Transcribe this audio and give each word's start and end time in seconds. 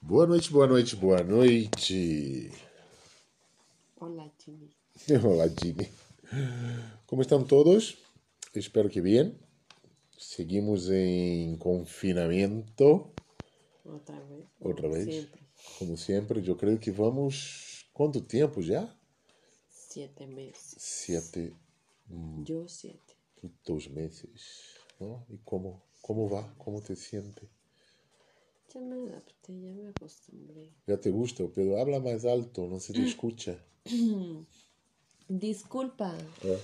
Boa 0.00 0.26
noite, 0.26 0.50
boa 0.50 0.66
noite, 0.66 0.96
boa 0.96 1.22
noite. 1.22 2.50
Hola, 4.00 4.30
Jimmy. 4.38 4.70
Hola, 5.24 5.48
Jimmy. 5.48 5.88
Como 7.06 7.22
estão 7.22 7.44
todos? 7.44 7.96
Espero 8.54 8.88
que 8.88 9.00
bem. 9.00 9.38
Seguimos 10.18 10.90
em 10.90 11.56
confinamento. 11.56 13.12
Otra 13.84 14.18
vez. 14.20 14.44
Outra 14.60 14.88
vez? 14.88 15.04
Siempre. 15.14 15.40
Como 15.78 15.96
sempre, 15.96 16.46
eu 16.48 16.56
creio 16.56 16.78
que 16.78 16.90
vamos. 16.90 17.86
Quanto 17.92 18.20
tempo 18.20 18.62
já? 18.62 18.92
Siete 19.68 20.26
meses. 20.26 20.74
Sete, 20.78 21.54
Yo 22.44 22.68
siete. 22.68 23.16
dos 23.64 23.86
meses. 23.88 24.74
¿no? 25.00 25.24
E 25.30 25.38
como, 25.44 25.80
como 26.02 26.28
va? 26.28 26.42
Como 26.58 26.80
te 26.80 26.94
sientes? 26.96 27.48
Ya 28.74 28.80
me 28.80 28.96
adapté, 29.08 29.52
ya 29.60 29.72
me 29.72 29.88
acostumbré. 29.88 30.70
Já 30.86 30.96
te 31.00 31.10
gusta, 31.10 31.44
pero 31.54 31.78
habla 31.80 32.00
mais 32.00 32.24
alto, 32.24 32.66
não 32.68 32.78
se 32.80 32.92
te 32.92 33.02
escucha. 33.02 33.58
Disculpa, 35.30 36.14
É. 36.44 36.58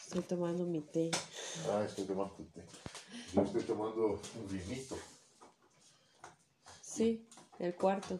estoy 0.00 0.22
tomando 0.22 0.64
mi 0.66 0.80
té. 0.80 1.10
Ah, 1.68 1.84
estou 1.84 2.06
tomando 2.06 2.44
té. 2.54 2.62
Eu 3.34 3.42
estou 3.44 3.62
tomando 3.62 4.20
um 4.36 4.46
vinito. 4.46 4.96
Sí, 6.82 7.26
el 7.60 7.74
cuarto. 7.74 8.18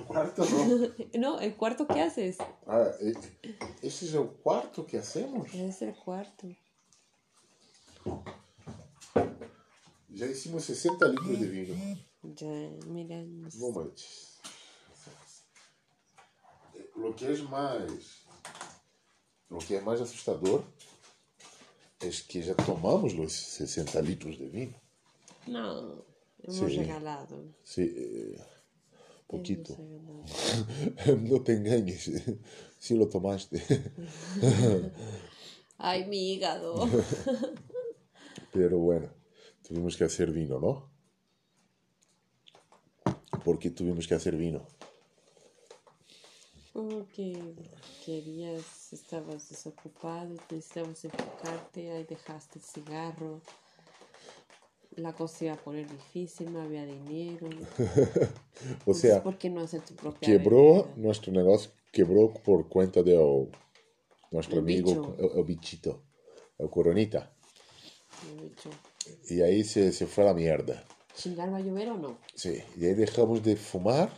O 0.00 0.04
quarto 0.06 0.42
não. 0.44 0.94
No, 1.20 1.40
el 1.40 1.54
cuarto 1.56 1.86
que 1.86 2.00
haces. 2.00 2.36
Ah, 2.66 2.96
e- 3.00 3.14
esse 3.86 4.14
é 4.16 4.18
o 4.20 4.28
quarto 4.28 4.84
que 4.84 4.96
hacemos? 4.96 5.52
Es 5.54 5.82
el 5.82 5.94
cuarto. 5.94 6.48
Já 10.18 10.26
hicimos 10.26 10.64
60 10.64 11.08
litros 11.08 11.38
de 11.40 11.46
vinho. 11.46 11.74
Ya, 12.24 12.86
mira. 12.86 13.24
sé. 13.50 13.58
Moment. 13.58 14.00
Lo 16.96 17.14
que 17.14 17.30
es 17.32 17.40
más. 17.48 18.26
Lo 19.48 19.58
que 19.58 19.76
é 19.76 19.80
mais 19.80 20.00
assustador 20.00 20.64
é 22.00 22.08
que 22.10 22.42
já 22.42 22.54
tomamos 22.54 23.14
os 23.14 23.32
60 23.32 24.00
litros 24.00 24.36
de 24.36 24.48
vinho. 24.48 24.74
No, 25.46 26.04
hemos 26.42 26.72
Sí. 26.72 26.78
regalado. 26.78 27.54
Sí, 27.64 27.82
eh, 27.82 28.40
poquito. 29.28 29.76
No 31.28 31.40
te 31.44 31.52
engañes. 31.52 32.10
Si 32.80 32.94
lo 32.96 33.08
tomaste. 33.08 33.62
Ay, 35.78 36.06
mi 36.06 36.32
hígado. 36.34 36.74
Pero 38.52 38.78
bueno, 38.78 39.08
tuvimos 39.68 39.96
que 39.96 40.04
hacer 40.04 40.30
vino, 40.32 40.58
¿no? 40.58 40.90
¿Por 43.44 43.58
qué 43.58 43.70
tuvimos 43.70 44.06
que 44.08 44.14
hacer 44.14 44.36
vino? 44.36 44.62
Porque 46.72 47.54
querías, 48.04 48.92
estabas 48.92 49.48
desocupado, 49.48 50.28
necesitabas 50.28 51.04
enfocarte, 51.04 51.90
ahí 51.92 52.04
dejaste 52.04 52.58
el 52.58 52.64
cigarro. 52.64 53.40
La 54.96 55.12
cosa 55.12 55.44
iba 55.44 55.54
a 55.54 55.56
poner 55.56 55.88
difícil, 55.88 56.52
no 56.52 56.60
había 56.62 56.84
dinero. 56.84 57.48
O 58.86 58.92
sea, 58.94 59.22
¿por 59.22 59.38
qué 59.38 59.48
no 59.50 59.60
hacer 59.60 59.82
tu 59.84 59.94
propia 59.94 60.28
quebró 60.28 60.82
bebida? 60.82 60.96
nuestro 60.96 61.30
negocio, 61.32 61.70
quebró 61.92 62.32
por 62.32 62.68
cuenta 62.68 63.02
de 63.04 63.16
o- 63.16 63.48
nuestro 64.32 64.56
El 64.58 64.64
amigo, 64.64 64.90
bicho. 64.90 65.16
el, 65.18 65.38
el 65.38 65.44
bichito, 65.44 66.02
el 66.58 66.68
coronita. 66.68 67.32
He 68.26 68.42
dicho, 68.48 68.70
Y 69.28 69.42
ahí 69.42 69.64
se, 69.64 69.92
se 69.92 70.06
fue 70.06 70.24
a 70.24 70.28
la 70.28 70.34
mierda. 70.34 70.84
¿Chingar 71.16 71.52
va 71.52 71.58
a 71.58 71.60
llover 71.60 71.90
o 71.90 71.96
no? 71.96 72.16
Sí, 72.34 72.62
y 72.78 72.86
ahí 72.86 72.94
dejamos 72.94 73.42
de 73.42 73.56
fumar. 73.56 74.10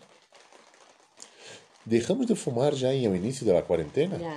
Dejamos 1.84 2.26
de 2.26 2.36
fumar 2.36 2.74
ya 2.74 2.92
en 2.92 3.04
el 3.10 3.16
inicio 3.16 3.46
de 3.46 3.54
la 3.54 3.62
cuarentena, 3.64 4.18
Ya, 4.18 4.36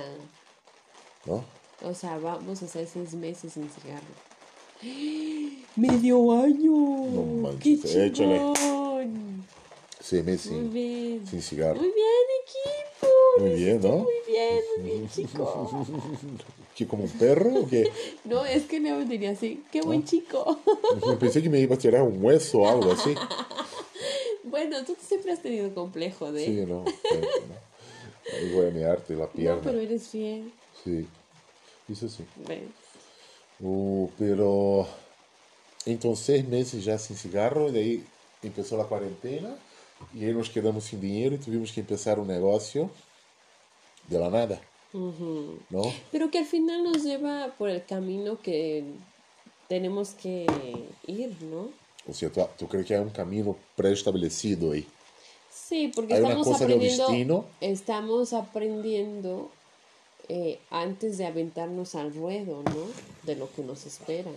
¿no? 1.26 1.44
o 1.82 1.94
sea, 1.94 2.16
vamos 2.18 2.62
a 2.62 2.64
hacer 2.64 2.86
seis 2.86 3.12
meses 3.14 3.52
sin 3.52 3.68
cigarro. 3.70 4.06
¡Medio 5.76 6.32
año! 6.32 6.70
No 6.72 7.22
manches, 7.42 7.82
¡Qué 7.82 8.06
échale. 8.06 8.40
Seis 10.00 10.24
meses 10.24 10.42
sin, 10.48 11.26
sin 11.26 11.42
cigarro. 11.42 11.76
Muy 11.80 11.92
bien. 11.92 12.33
Muy 13.38 13.50
bien, 13.50 13.80
¿no? 13.80 13.98
Muy 13.98 14.12
bien, 14.26 14.60
muy 14.78 14.90
bien, 14.90 15.08
chico. 15.14 15.86
¿Qué, 16.76 16.86
como 16.86 17.04
un 17.04 17.10
perro 17.10 17.54
o 17.60 17.68
qué? 17.68 17.90
No, 18.24 18.44
es 18.44 18.64
que 18.64 18.80
Leo 18.80 19.04
diría 19.04 19.30
así, 19.32 19.62
qué 19.72 19.80
buen 19.82 20.02
Ah. 20.02 20.06
chico. 20.06 20.58
Pensé 21.20 21.42
que 21.42 21.48
me 21.48 21.60
iba 21.60 21.74
a 21.74 21.78
tirar 21.78 22.02
un 22.02 22.22
hueso 22.24 22.60
o 22.60 22.68
algo 22.68 22.92
así. 22.92 23.14
bueno, 24.44 24.84
tú 24.84 24.96
siempre 25.00 25.32
has 25.32 25.40
tenido 25.42 25.72
complejo 25.74 26.32
de... 26.32 26.44
Sí, 26.44 26.64
no. 26.66 26.84
sí, 26.86 27.16
no. 27.20 28.36
Ahí 28.36 28.52
voy 28.54 28.66
a 28.68 28.70
mearte 28.70 29.14
la 29.14 29.28
pierna. 29.28 29.56
no, 29.56 29.62
pero 29.62 29.78
eres 29.80 30.08
fiel. 30.08 30.50
Sí, 30.82 31.06
eso 31.90 32.08
sí. 32.08 32.24
¿ves? 32.48 32.62
Uh, 33.60 34.08
pero 34.18 34.86
entonces 35.86 36.24
seis 36.26 36.48
meses 36.48 36.84
ya 36.84 36.98
sin 36.98 37.16
cigarro, 37.16 37.70
de 37.70 37.80
ahí 37.80 38.04
empezó 38.42 38.76
la 38.76 38.84
cuarentena 38.84 39.54
y 40.12 40.24
ahí 40.24 40.32
nos 40.32 40.50
quedamos 40.50 40.84
sin 40.84 41.00
dinero 41.00 41.36
y 41.36 41.38
tuvimos 41.38 41.70
que 41.72 41.80
empezar 41.80 42.18
un 42.18 42.26
negocio 42.28 42.90
de 44.08 44.18
la 44.18 44.30
nada. 44.30 44.60
¿no? 44.92 45.92
Pero 46.12 46.30
que 46.30 46.38
al 46.38 46.44
final 46.46 46.84
nos 46.84 47.02
lleva 47.02 47.52
por 47.58 47.68
el 47.68 47.84
camino 47.84 48.40
que 48.40 48.84
tenemos 49.68 50.10
que 50.10 50.46
ir, 51.06 51.36
¿no? 51.42 51.68
O 52.08 52.12
sea, 52.12 52.30
tú, 52.30 52.46
tú 52.58 52.68
crees 52.68 52.86
que 52.86 52.94
hay 52.94 53.00
un 53.00 53.10
camino 53.10 53.56
preestablecido 53.76 54.72
ahí. 54.72 54.86
Sí, 55.52 55.90
porque 55.94 56.14
Hay 56.14 56.20
una 56.20 56.28
estamos 56.28 56.46
cosa 56.48 56.64
aprendiendo, 56.64 57.06
destino. 57.08 57.44
estamos 57.60 58.32
aprendiendo 58.34 59.50
eh, 60.28 60.60
antes 60.70 61.18
de 61.18 61.26
aventarnos 61.26 61.94
al 61.94 62.14
ruedo, 62.14 62.62
¿no? 62.62 62.86
De 63.22 63.34
lo 63.36 63.50
que 63.52 63.62
nos 63.62 63.86
espera. 63.86 64.30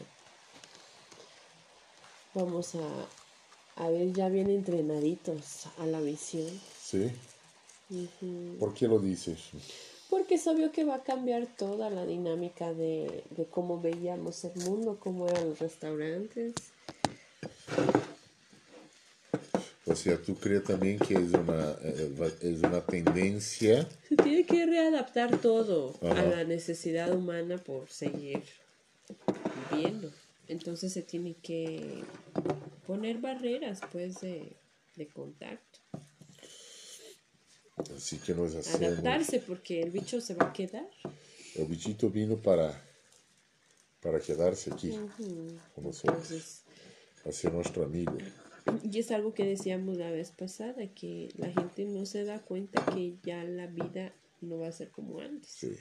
Vamos 2.34 2.74
a, 2.76 3.84
a 3.84 3.90
ver 3.90 4.14
ya 4.14 4.30
bien 4.30 4.50
entrenaditos 4.50 5.66
a 5.78 5.86
la 5.86 6.00
misión. 6.00 6.50
¿Sí? 6.82 7.12
¿Por 8.60 8.74
qué 8.74 8.88
lo 8.88 9.00
dices? 9.00 9.38
Porque 10.10 10.36
es 10.36 10.48
obvio 10.48 10.72
que 10.72 10.84
va 10.84 10.96
a 10.96 11.04
cambiar 11.04 11.48
toda 11.48 11.90
la 11.90 12.06
dinámica 12.06 12.74
de, 12.74 13.24
de 13.30 13.46
cómo 13.46 13.82
veíamos 13.82 14.44
el 14.46 14.56
mundo, 14.64 14.98
cómo 15.00 15.28
eran 15.28 15.50
los 15.50 15.60
restaurantes. 15.60 16.54
O 19.86 19.96
sea, 19.96 20.18
tú 20.22 20.36
crees 20.36 20.66
también 20.66 21.00
que 21.00 21.14
es 21.14 21.34
una, 21.34 21.78
eh, 21.82 22.34
es 22.42 22.60
una 22.60 22.86
tendencia 22.86 23.88
Se 24.10 24.18
tiene 24.18 24.46
que 24.46 24.66
readaptar 24.66 25.38
todo 25.40 25.96
a 26.02 26.24
la 26.24 26.44
necesidad 26.44 27.16
humana 27.16 27.58
por 27.58 27.90
seguir 27.90 28.44
viviendo. 29.72 30.12
Entonces 30.50 30.92
se 30.92 31.04
tiene 31.04 31.36
que 31.36 32.04
poner 32.86 33.20
barreras, 33.20 33.80
pues, 33.92 34.20
de, 34.20 34.58
de 34.96 35.08
contacto. 35.08 35.80
Así 37.96 38.18
que 38.18 38.34
nos 38.34 38.56
hacemos. 38.56 38.82
Adaptarse 38.82 39.40
porque 39.40 39.82
el 39.82 39.92
bicho 39.92 40.20
se 40.22 40.34
va 40.34 40.48
a 40.48 40.54
quedar. 40.54 40.88
El 41.56 41.66
bichito 41.66 42.10
vino 42.10 42.38
para, 42.38 42.80
para 44.02 44.20
quedarse 44.20 44.74
aquí 44.74 44.92
con 45.76 45.84
nosotros, 45.84 46.32
Entonces, 46.32 46.62
a 47.26 47.32
ser 47.32 47.54
nuestro 47.54 47.84
amigo. 47.84 48.18
y 48.84 49.00
es 49.00 49.12
algo 49.12 49.34
que 49.34 49.46
decíamos 49.46 49.98
la 49.98 50.12
vez 50.12 50.32
pasada, 50.32 50.88
que 50.94 51.30
la 51.38 51.52
gente 51.52 51.86
no 51.86 52.06
se 52.06 52.24
da 52.26 52.40
cuenta 52.40 52.84
que 52.94 53.16
ya 53.24 53.44
la 53.44 53.68
vida 53.68 54.14
no 54.42 54.60
va 54.60 54.68
a 54.68 54.72
ser 54.72 54.90
como 54.92 55.20
antes. 55.20 55.50
Sí. 55.50 55.76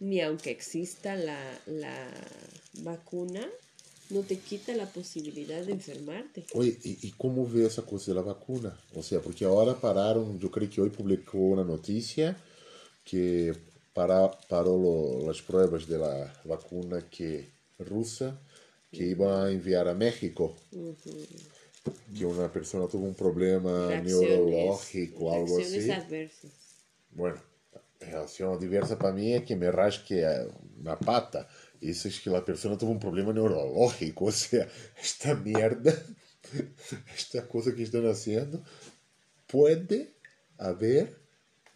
Ni 0.00 0.20
aunque 0.20 0.50
exista 0.50 1.16
la, 1.16 1.38
la 1.66 2.08
vacuna, 2.82 3.48
no 4.10 4.20
te 4.22 4.38
quita 4.38 4.74
la 4.74 4.86
posibilidad 4.86 5.62
de 5.64 5.72
enfermarte. 5.72 6.44
Oye, 6.54 6.78
¿y, 6.84 7.06
y 7.08 7.10
cómo 7.12 7.46
ve 7.46 7.66
esa 7.66 7.82
cosa 7.82 8.10
de 8.10 8.14
la 8.16 8.22
vacuna? 8.22 8.76
O 8.94 9.02
sea, 9.02 9.20
porque 9.20 9.44
ahora 9.44 9.74
pararon, 9.78 10.38
yo 10.38 10.50
creo 10.50 10.68
que 10.70 10.80
hoy 10.80 10.90
publicó 10.90 11.38
una 11.38 11.64
noticia 11.64 12.36
que 13.04 13.54
para, 13.94 14.30
paró 14.48 14.76
lo- 14.78 15.26
las 15.26 15.42
pruebas 15.42 15.86
de 15.88 15.98
la 15.98 16.32
vacuna 16.44 17.08
que 17.10 17.48
rusa 17.78 18.38
que 18.92 19.04
iba 19.04 19.44
a 19.44 19.50
enviar 19.50 19.88
a 19.88 19.94
México. 19.94 20.54
Que 22.18 22.24
una 22.26 22.50
persona 22.52 22.86
tuvo 22.88 23.06
un 23.06 23.14
problema 23.14 23.96
neurológico, 23.96 25.32
algo 25.32 25.58
reacciones 25.58 25.90
así. 25.90 26.06
adversas. 26.06 26.52
Bueno, 27.14 27.40
reacción 28.00 28.58
diversa 28.58 28.98
para 28.98 29.12
mí 29.14 29.32
es 29.34 29.44
que 29.44 29.56
me 29.56 29.70
rasque 29.70 30.24
una 30.80 30.98
pata. 30.98 31.48
Eso 31.80 32.08
es 32.08 32.20
que 32.20 32.30
la 32.30 32.44
persona 32.44 32.76
tuvo 32.78 32.90
un 32.92 32.98
problema 33.00 33.32
neurológico. 33.32 34.26
O 34.26 34.32
sea, 34.32 34.66
esta 35.00 35.34
mierda, 35.34 35.92
esta 37.16 37.46
cosa 37.48 37.74
que 37.74 37.82
puede 39.46 40.14
haber 40.58 41.16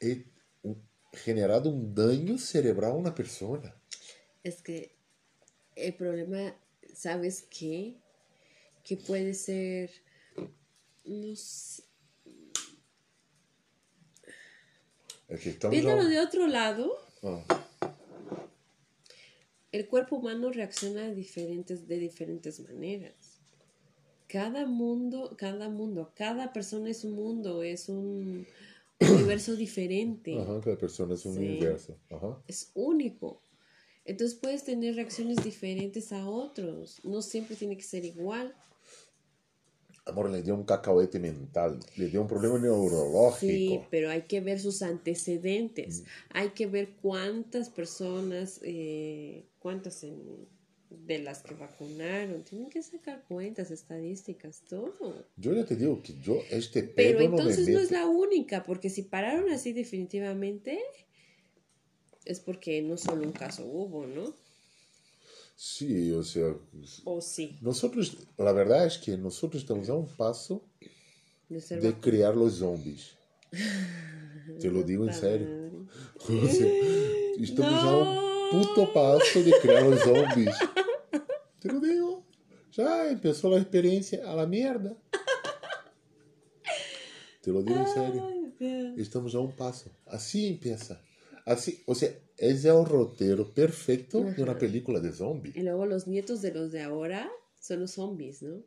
eh, 0.01 0.25
un- 0.63 0.83
generado 1.13 1.71
un 1.71 1.95
daño 1.95 2.39
cerebral 2.39 2.93
a 2.93 2.95
una 2.95 3.15
persona. 3.15 3.75
Es 4.43 4.63
que 4.63 4.95
el 5.77 5.95
problema, 5.95 6.55
¿sabes 6.95 7.47
qué? 7.51 7.97
que 8.85 8.97
puede 8.97 9.33
ser, 9.35 9.91
no 11.05 11.37
sé, 11.37 11.85
viéndolo 15.71 16.05
de 16.09 16.21
otro 16.21 16.47
lado, 16.47 16.97
Ah, 17.23 17.43
el 19.71 19.87
cuerpo 19.89 20.17
humano 20.17 20.51
reacciona 20.51 21.03
de 21.03 21.15
diferentes, 21.15 21.87
de 21.89 21.99
diferentes 21.99 22.61
maneras. 22.61 23.41
Cada 24.29 24.67
mundo, 24.67 25.35
cada 25.37 25.69
mundo, 25.69 26.13
cada 26.15 26.53
persona 26.53 26.91
es 26.91 27.05
un 27.05 27.13
mundo, 27.15 27.63
es 27.63 27.89
un 27.89 28.47
universo 29.01 29.57
diferente, 29.57 30.33
Aham, 30.35 30.61
cada 30.61 30.77
é 30.77 30.87
um 30.87 31.17
Sim. 31.17 31.39
universo. 31.39 31.99
Aham. 32.11 32.43
es 32.49 32.71
único. 32.75 33.43
Entonces 34.05 34.37
puedes 34.39 34.65
tener 34.65 34.97
reacciones 34.97 35.43
diferentes 35.45 36.13
a 36.13 36.29
otros, 36.29 37.01
no 37.05 37.23
siempre 37.23 37.57
tiene 37.57 37.77
que 37.77 37.85
ser 37.85 38.05
igual. 38.05 38.55
Amor, 40.05 40.31
le 40.31 40.43
dio 40.43 40.55
um 40.55 40.65
cacahuete 40.65 41.19
mental, 41.19 41.79
le 41.97 42.07
dio 42.09 42.23
um 42.23 42.27
problema 42.27 42.59
neurológico. 42.59 43.39
Sí, 43.39 43.81
pero 43.91 44.11
hay 44.11 44.23
que 44.23 44.41
ver 44.41 44.59
sus 44.59 44.83
antecedentes, 44.83 46.03
hay 46.31 46.51
que 46.51 46.67
ver 46.67 46.91
cuántas 47.01 47.71
personas, 47.71 48.61
eh, 48.65 49.45
cuántas 49.61 50.03
en- 50.03 50.49
de 50.91 51.19
las 51.21 51.43
que 51.43 51.55
vacunaron, 51.55 52.43
tienen 52.43 52.69
que 52.69 52.83
sacar 52.83 53.25
cuentas, 53.29 53.71
estadísticas, 53.71 54.63
todo. 54.69 55.25
Yo 55.37 55.55
ya 55.55 55.65
te 55.65 55.77
digo 55.77 56.03
que 56.03 56.15
yo 56.21 56.37
este 56.51 56.83
Pero 56.83 57.19
pedo 57.21 57.31
no 57.31 57.37
me 57.37 57.37
entonces 57.37 57.69
no 57.69 57.79
es 57.81 57.91
la 57.91 58.07
única, 58.07 58.63
porque 58.65 58.91
si 58.91 59.03
pararon 59.03 59.51
así 59.51 59.73
definitivamente, 59.73 60.81
es 62.25 62.41
porque 62.41 62.83
no 62.83 62.97
solo 62.97 63.23
un 63.23 63.33
caso 63.33 63.65
hubo, 63.65 64.07
¿no? 64.07 64.35
Sí, 65.65 66.11
o 66.11 66.25
sea, 66.25 66.57
O 67.05 67.21
sí, 67.21 67.57
nosotros, 67.61 68.17
la 68.37 68.51
verdad 68.51 68.85
es 68.85 68.99
que 68.99 69.17
nosotros 69.17 69.63
estamos 69.63 69.89
a 69.89 69.95
un 69.95 70.09
paso 70.09 70.61
de 71.49 71.61
de 71.61 71.95
criar 72.01 72.37
los 72.37 72.55
zombies. 72.55 73.17
Te 74.61 74.69
lo 74.73 74.83
digo 74.83 75.07
en 75.07 75.15
serio. 75.15 75.87
O 76.17 76.49
sea, 76.49 76.69
estamos 77.39 77.85
a 77.85 77.97
un 77.97 78.51
puto 78.51 78.93
paso 78.93 79.41
de 79.41 79.53
criar 79.63 79.85
los 79.85 80.01
zombies. 80.01 80.57
Te 81.61 81.69
lo 81.69 81.79
digo. 81.79 82.27
Ya 82.73 83.09
empezó 83.09 83.49
la 83.49 83.59
experiencia 83.59 84.29
a 84.29 84.35
la 84.35 84.49
mierda. 84.49 84.97
Te 87.41 87.53
lo 87.53 87.63
digo 87.63 87.79
en 87.79 87.87
serio. 87.87 88.97
Estamos 88.97 89.33
a 89.37 89.39
un 89.39 89.53
paso. 89.53 89.93
Así 90.07 90.49
empieza. 90.49 91.01
Así, 91.47 91.85
o 91.87 91.95
sea, 91.95 92.11
es 92.43 92.65
el 92.65 92.85
roteiro 92.85 93.55
perfecto 93.55 94.23
de 94.25 94.43
una 94.43 94.59
película 94.59 94.99
de 95.01 95.13
zombies. 95.13 95.57
Y 95.57 95.63
luego 95.63 95.87
los 95.87 96.07
nietos 96.09 96.43
de 96.43 96.53
los 96.53 96.73
de 96.73 96.83
ahora 96.83 97.31
son 97.61 97.81
los 97.81 97.93
zombies, 97.93 98.43
¿no? 98.43 98.63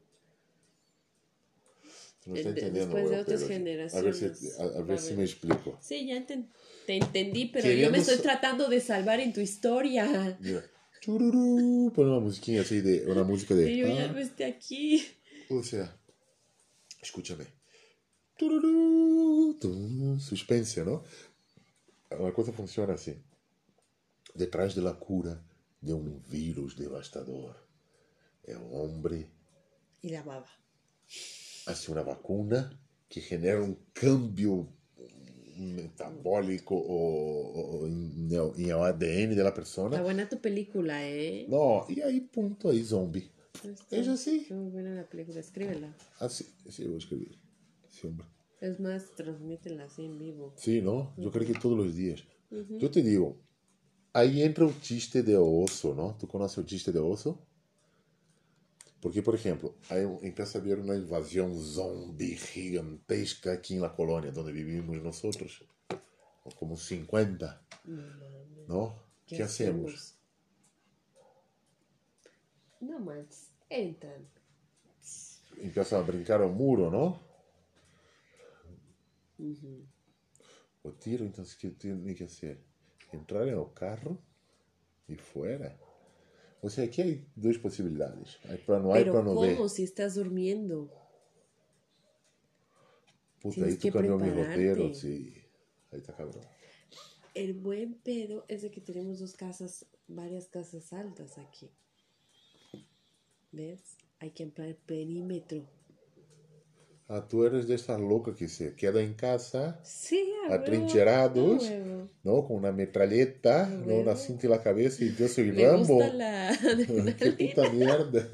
No 2.26 2.36
estás 2.36 2.56
De- 2.56 2.62
entendiendo, 2.62 2.96
después 2.96 3.10
de 3.12 3.22
otras 3.22 3.44
pero- 3.44 3.46
A 3.46 3.48
ver 3.50 3.58
generaciones, 3.60 4.40
si, 4.40 4.50
a, 4.60 4.64
a 4.64 4.82
ver 4.82 4.98
si 5.00 5.06
haber- 5.08 5.18
me 5.18 5.24
explico. 5.26 5.78
Sí, 5.82 6.08
ya 6.08 6.16
enten- 6.16 6.48
te 6.88 6.96
entendí, 6.98 7.46
pero 7.48 7.70
yo 7.72 7.92
me 7.92 7.98
estoy 8.00 8.18
tratando 8.18 8.68
de 8.68 8.80
salvar 8.82 9.20
en 9.20 9.32
tu 9.34 9.42
historia. 9.42 10.38
Mira. 10.40 10.64
Chururú, 11.02 11.92
pon 11.94 12.08
una 12.10 12.20
musiquinha 12.20 12.62
así 12.62 12.82
de 12.82 13.06
una 13.12 13.24
música 13.24 13.54
de 13.54 13.72
Y 13.72 13.78
yo 13.78 13.88
ya 13.88 14.06
ah, 14.06 14.12
no 14.12 14.18
esté 14.18 14.46
aquí. 14.46 15.04
o 15.50 15.62
sea, 15.62 15.96
escúchame. 17.02 17.46
Tururú, 18.38 19.58
suspense, 20.20 20.84
¿no? 20.84 21.04
Una 22.18 22.34
cosa 22.34 22.52
funciona 22.54 22.94
así. 22.96 23.14
Detrás 24.36 24.76
de 24.76 24.82
la 24.82 24.94
cura 25.00 25.42
de 25.82 25.94
un 25.94 26.22
virus 26.30 26.76
devastador, 26.78 27.56
el 28.44 28.58
hombre 28.72 29.30
Y 30.02 30.10
la 30.10 30.22
baba. 30.24 30.48
hace 31.68 31.92
una 31.92 32.04
vacuna 32.04 32.80
que 33.08 33.22
genera 33.22 33.62
un 33.62 33.78
cambio 33.94 34.68
metabólico 35.58 36.76
o, 36.76 37.80
o 37.82 37.88
en, 37.88 38.30
en 38.30 38.66
el 38.66 38.72
ADN 38.74 39.30
de 39.30 39.36
la 39.38 39.50
Está 39.50 39.54
persona. 39.54 40.02
buena 40.02 40.28
tu 40.28 40.40
película, 40.42 41.08
¿eh? 41.08 41.46
No, 41.50 41.86
y 41.88 42.02
ahí 42.02 42.20
punto, 42.22 42.70
ahí 42.70 42.84
zombie. 42.84 43.30
Está- 43.64 43.96
Es 43.98 44.08
así. 44.08 44.40
está 44.42 44.56
muy 44.56 44.70
buena 44.72 44.94
la 44.96 45.08
película, 45.10 45.40
escríbela. 45.40 45.96
Así, 46.20 46.46
sí, 46.70 46.84
voy 46.86 46.96
a 46.96 46.98
escribir. 46.98 47.40
Sí, 47.90 48.08
hombre. 48.08 48.28
Es 48.62 48.80
más, 48.80 49.14
transmítela 49.16 49.86
así 49.86 50.04
en 50.06 50.18
vivo. 50.20 50.54
Sí, 50.58 50.82
¿no? 50.82 51.14
Yo 51.18 51.32
creo 51.32 51.48
que 51.48 51.54
todos 51.60 51.78
los 51.78 51.96
días. 51.96 52.24
Yo 52.50 52.90
te 52.92 53.02
digo, 53.02 53.38
ahí 54.16 54.42
entra 54.42 54.66
el 54.66 54.80
chiste 54.80 55.22
de 55.24 55.36
oso, 55.36 55.94
¿no? 55.94 56.16
¿Tú 56.18 56.26
conoces 56.26 56.58
el 56.60 56.66
chiste 56.66 56.92
de 56.94 57.00
oso? 57.00 57.38
Porque, 59.02 59.22
por 59.22 59.36
ejemplo, 59.36 59.76
aí 59.90 60.04
empieza 60.22 60.58
a 60.58 60.62
haber 60.62 60.80
uma 60.80 60.96
invasão 60.96 61.54
zombie 61.60 62.38
gigantesca 62.38 63.52
aqui 63.52 63.78
na 63.78 63.90
colônia 63.90 64.32
onde 64.36 64.54
vivimos 64.54 65.04
nosotros, 65.04 65.62
como 66.56 66.78
50, 66.78 67.62
¿no? 68.68 68.96
¿Qué, 69.28 69.44
hacemos? 69.44 70.16
No 72.80 73.00
manches, 73.00 73.52
entran. 73.70 74.26
Empieza 75.58 76.00
a 76.00 76.02
brincar 76.02 76.42
ao 76.42 76.50
muro, 76.50 76.90
¿no? 76.90 77.20
O 80.84 80.92
tiro, 80.92 81.26
então, 81.26 81.44
o 81.44 81.48
que 81.58 81.70
tem 81.72 82.16
que 82.16 82.24
hacer? 82.24 82.58
Entrar 83.12 83.48
en 83.48 83.58
el 83.58 83.74
carro 83.74 84.18
y 85.08 85.16
fuera. 85.16 85.78
O 86.62 86.70
sea, 86.70 86.86
aquí 86.86 87.02
hay 87.02 87.28
dos 87.36 87.58
posibilidades. 87.60 88.40
Hay 88.50 88.58
plano 88.58 88.94
A 88.94 89.00
y 89.00 89.04
plano 89.04 89.40
B. 89.40 89.56
¿cómo 89.56 89.70
si 89.70 89.84
estás 89.84 90.16
durmiendo? 90.16 90.92
Puta, 93.42 93.56
Tienes 93.56 93.74
ahí 93.74 93.80
tú 93.80 93.92
cambió 93.92 94.18
mi 94.18 94.32
roteiro, 94.32 94.94
sí. 94.94 95.34
Ahí 95.92 96.00
está 96.00 96.16
cabrón. 96.16 96.44
El 97.36 97.54
buen 97.54 97.94
pedo 97.96 98.46
es 98.48 98.62
de 98.62 98.72
que 98.72 98.82
tenemos 98.82 99.20
dos 99.20 99.36
casas, 99.36 99.86
varias 100.08 100.48
casas 100.48 100.92
altas 100.94 101.38
aquí. 101.38 101.70
¿Ves? 103.52 103.98
Hay 104.20 104.32
que 104.32 104.44
ampliar 104.44 104.70
el 104.70 104.76
perímetro. 104.76 105.68
Ah, 107.08 107.28
tú 107.28 107.46
eres 107.46 107.68
de 107.68 107.76
esas 107.76 108.00
locas 108.02 108.36
que 108.36 108.48
se 108.48 108.74
queda 108.76 109.00
en 109.02 109.14
casa, 109.14 109.80
Sí, 109.84 110.28
atrincherados. 110.50 111.72
¿no? 112.24 112.44
Con 112.48 112.58
una 112.58 112.72
metralleta, 112.72 113.68
¿no? 113.68 113.96
Una 113.98 114.16
cinta 114.16 114.48
en 114.48 114.52
la 114.52 114.62
cabeza 114.64 115.04
y 115.04 115.14
yo 115.16 115.28
soy 115.28 115.52
Me 115.52 115.64
Rambo. 115.68 115.96
gusta 115.96 116.14
la 116.14 116.58
Qué 117.18 117.32
puta 117.32 117.70
mierda. 117.72 118.28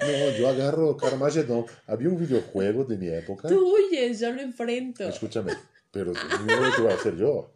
No, 0.00 0.30
yo 0.38 0.48
agarro 0.48 0.96
Carmageddon. 0.96 1.66
Había 1.86 2.08
un 2.08 2.18
videojuego 2.18 2.84
de 2.84 2.96
mi 2.96 3.08
época. 3.08 3.48
Tú 3.48 3.74
huyes, 3.74 4.20
yo 4.20 4.32
lo 4.32 4.40
enfrento. 4.40 5.06
Escúchame, 5.08 5.52
pero 5.90 6.12
mira 6.46 6.60
lo 6.60 6.74
que 6.76 6.82
voy 6.82 6.92
a 6.92 6.94
hacer 6.94 7.16
yo. 7.16 7.52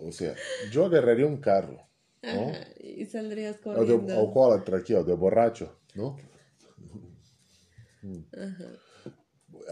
O 0.00 0.12
sea, 0.12 0.34
yo 0.70 0.86
agarraría 0.86 1.26
un 1.26 1.38
carro, 1.38 1.76
¿no? 2.22 2.30
Ajá, 2.50 2.68
y 2.80 3.04
saldrías 3.06 3.56
O 3.64 3.70
de 3.70 3.74
corriendo. 3.76 4.14
alcoólatra 4.20 4.78
aqui, 4.78 4.94
ó, 4.94 5.02
de 5.02 5.14
borracho, 5.14 5.76
¿no? 5.94 6.16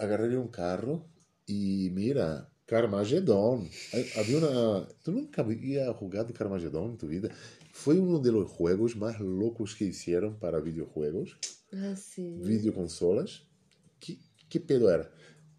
Agarraría 0.01 0.39
un 0.41 0.49
carro 0.49 1.07
y 1.47 1.91
mira, 1.91 2.51
Carmageddon. 2.67 3.69
Había 4.17 4.39
una... 4.39 4.89
¿Tú 5.03 5.13
nunca 5.13 5.43
habías 5.43 5.95
jugado 5.97 6.33
Carmageddon 6.35 6.93
en 6.93 6.99
tu 6.99 7.07
vida? 7.07 7.29
Fue 7.73 7.99
uno 7.99 8.19
de 8.19 8.33
los 8.33 8.51
juegos 8.51 8.97
más 8.97 9.21
locos 9.21 9.75
que 9.77 9.85
hicieron 9.85 10.39
para 10.39 10.61
videojuegos, 10.61 11.37
Ah, 11.73 11.95
sí. 11.97 12.39
videoconsolas. 12.43 13.43
¿Qué, 14.01 14.19
qué 14.49 14.61
pedo 14.61 14.91
era? 14.93 15.11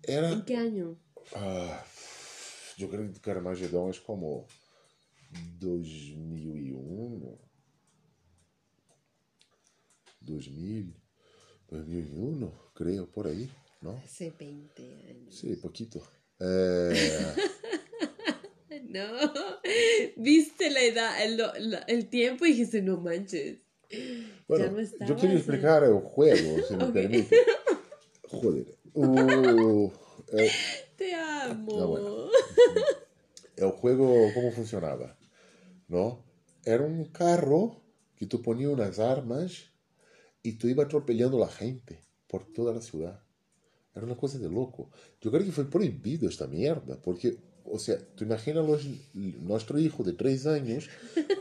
Era... 0.04 0.32
¿En 0.32 0.44
qué 0.46 0.56
año? 0.58 0.98
Ah, 1.36 1.84
yo 2.78 2.90
creo 2.90 3.12
que 3.12 3.20
Carmageddon 3.20 3.90
es 3.92 4.00
como 4.00 4.48
2001. 5.60 7.38
2000, 10.22 10.94
2001, 11.70 12.52
creo, 12.74 13.08
por 13.08 13.28
ahí, 13.28 13.50
¿no? 13.82 13.92
Hace 14.04 14.32
20 14.38 14.84
años. 15.10 15.36
Sí, 15.36 15.56
poquito. 15.56 16.02
Eh, 16.40 16.94
No, 18.90 19.04
viste 20.16 20.70
la 20.70 20.82
edad, 20.82 21.24
el, 21.24 21.42
el 21.88 22.10
tiempo 22.10 22.46
y 22.46 22.50
dijiste, 22.52 22.82
no 22.82 22.98
manches. 22.98 23.60
bueno, 24.48 24.72
no 24.72 25.06
yo 25.08 25.16
quiero 25.16 25.34
¿eh? 25.34 25.38
explicar 25.38 25.84
el 25.84 25.96
juego, 26.00 26.58
si 26.68 26.76
me 26.76 26.84
Ok. 26.86 26.94
permite. 26.94 27.38
Joder. 28.30 28.66
Uh, 28.94 29.92
eh, 30.34 30.52
Te 30.96 31.14
amo. 31.16 31.82
Ah, 31.82 31.86
bueno. 31.86 32.28
el 33.58 33.72
juego, 33.72 34.32
¿cómo 34.34 34.52
funcionaba? 34.52 35.18
¿No? 35.88 36.24
Era 36.66 36.84
un 36.84 37.06
carro 37.06 37.82
que 38.16 38.26
tú 38.26 38.42
ponías 38.42 38.72
unas 38.72 39.00
armas 39.00 39.72
y 40.48 40.54
tú 40.54 40.70
ibas 40.70 40.86
atropellando 40.86 41.36
a 41.38 41.48
la 41.48 41.52
gente 41.52 42.00
por 42.28 42.46
toda 42.46 42.74
la 42.74 42.82
ciudad. 42.82 43.20
Era 43.94 44.06
una 44.06 44.16
cosa 44.16 44.38
de 44.40 44.50
loco. 44.50 44.90
Yo 45.20 45.30
creo 45.30 45.44
que 45.44 45.52
fue 45.52 45.70
prohibido 45.70 46.30
esta 46.30 46.48
mierda, 46.48 46.98
porque 47.02 47.38
o 47.70 47.78
sea, 47.80 47.98
tú 48.16 48.24
imaginas 48.24 48.66
los, 48.66 48.88
nuestro 49.14 49.78
hijo 49.78 50.06
de 50.06 50.14
tres 50.14 50.46
años 50.46 50.90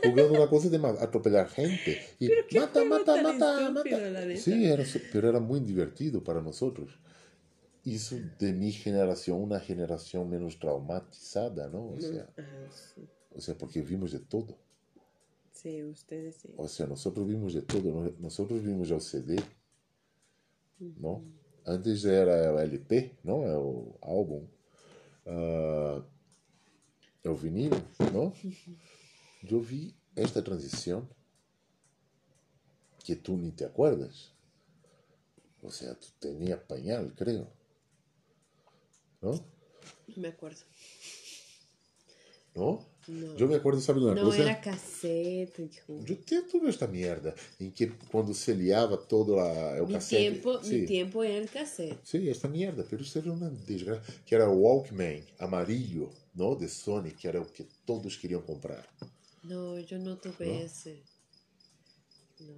jugando 0.03 0.33
una 0.33 0.49
cosa 0.49 0.67
de 0.67 0.77
atropellar 0.99 1.47
gente. 1.47 2.01
Y 2.19 2.27
mata, 2.57 2.83
mata, 2.83 3.21
mata, 3.21 3.71
mata. 3.71 4.35
Sí, 4.35 4.65
era, 4.65 4.83
pero 5.13 5.29
era 5.29 5.39
muy 5.39 5.61
divertido 5.61 6.21
para 6.21 6.41
nosotros. 6.41 6.99
Hizo 7.85 8.17
de 8.39 8.51
mi 8.51 8.73
generación 8.73 9.41
una 9.41 9.61
generación 9.61 10.29
menos 10.29 10.59
traumatizada, 10.59 11.69
¿no? 11.69 11.91
O 11.91 12.01
sea, 12.01 12.27
o 13.33 13.39
sea 13.39 13.57
porque 13.57 13.81
vimos 13.81 14.11
de 14.11 14.19
todo. 14.19 14.66
Sí, 15.61 15.83
ustedes 15.83 16.35
sí. 16.35 16.53
O 16.55 16.67
sea, 16.67 16.85
nosotros 16.85 17.27
vimos 17.27 17.55
de 17.55 17.63
todo. 17.63 18.13
Nosotros 18.19 18.63
vimos 18.63 18.91
el 18.91 19.01
CD, 19.01 19.41
¿no? 20.79 21.23
Antes 21.65 22.05
era 22.05 22.51
el 22.51 22.73
LP, 22.73 23.17
¿no? 23.23 23.43
El 23.43 23.95
álbum. 24.03 24.47
Uh, 25.25 26.03
el 27.23 27.35
vinil, 27.41 27.71
¿no? 28.13 28.33
Yo 29.41 29.59
vi 29.59 29.95
esta 30.15 30.43
transición 30.43 31.09
que 33.03 33.15
tú 33.15 33.35
ni 33.35 33.51
te 33.51 33.65
acuerdas. 33.65 34.31
O 35.63 35.71
sea, 35.71 35.95
tú 35.95 36.07
tenías 36.19 36.59
pañal, 36.59 37.13
creo. 37.15 37.51
¿No? 39.21 39.43
Me 40.15 40.27
acuerdo. 40.27 40.61
¿No? 42.57 42.83
Yo 43.37 43.47
me 43.47 43.55
acuerdo, 43.55 43.79
¿sabes 43.79 44.01
una 44.01 44.19
cosa? 44.19 44.37
No, 44.37 44.43
era 44.43 44.59
cassette. 44.59 45.69
Yo 46.03 46.17
tengo 46.25 46.47
toda 46.51 46.69
esta 46.69 46.87
mierda 46.87 47.33
en 47.59 47.71
que 47.71 47.89
cuando 48.11 48.33
se 48.33 48.53
liaba 48.53 48.97
todo 48.97 49.37
la, 49.37 49.77
el 49.77 49.85
mi 49.85 49.93
cassette. 49.93 50.19
Tiempo, 50.19 50.59
Mi 50.63 50.85
tiempo 50.85 51.23
era 51.23 51.37
el 51.37 51.49
cassette. 51.49 51.99
Sí, 52.03 52.27
esta 52.27 52.47
mierda, 52.49 52.83
pero 52.89 53.01
isso 53.03 53.19
era 53.19 53.31
uma 53.31 53.49
desgraça. 53.49 54.01
Que 54.25 54.35
era 54.35 54.49
o 54.49 54.55
Walkman 54.55 55.23
amarillo, 55.39 56.09
¿no? 56.33 56.55
De 56.55 56.67
Sony, 56.67 57.11
que 57.17 57.27
era 57.29 57.39
o 57.39 57.45
que 57.45 57.65
todos 57.85 58.17
queriam 58.17 58.41
comprar. 58.41 58.85
No, 59.43 59.79
yo 59.79 59.99
no 59.99 60.17
tuve 60.17 60.47
¿No? 60.47 60.65
ese. 60.65 61.03
No. 62.39 62.57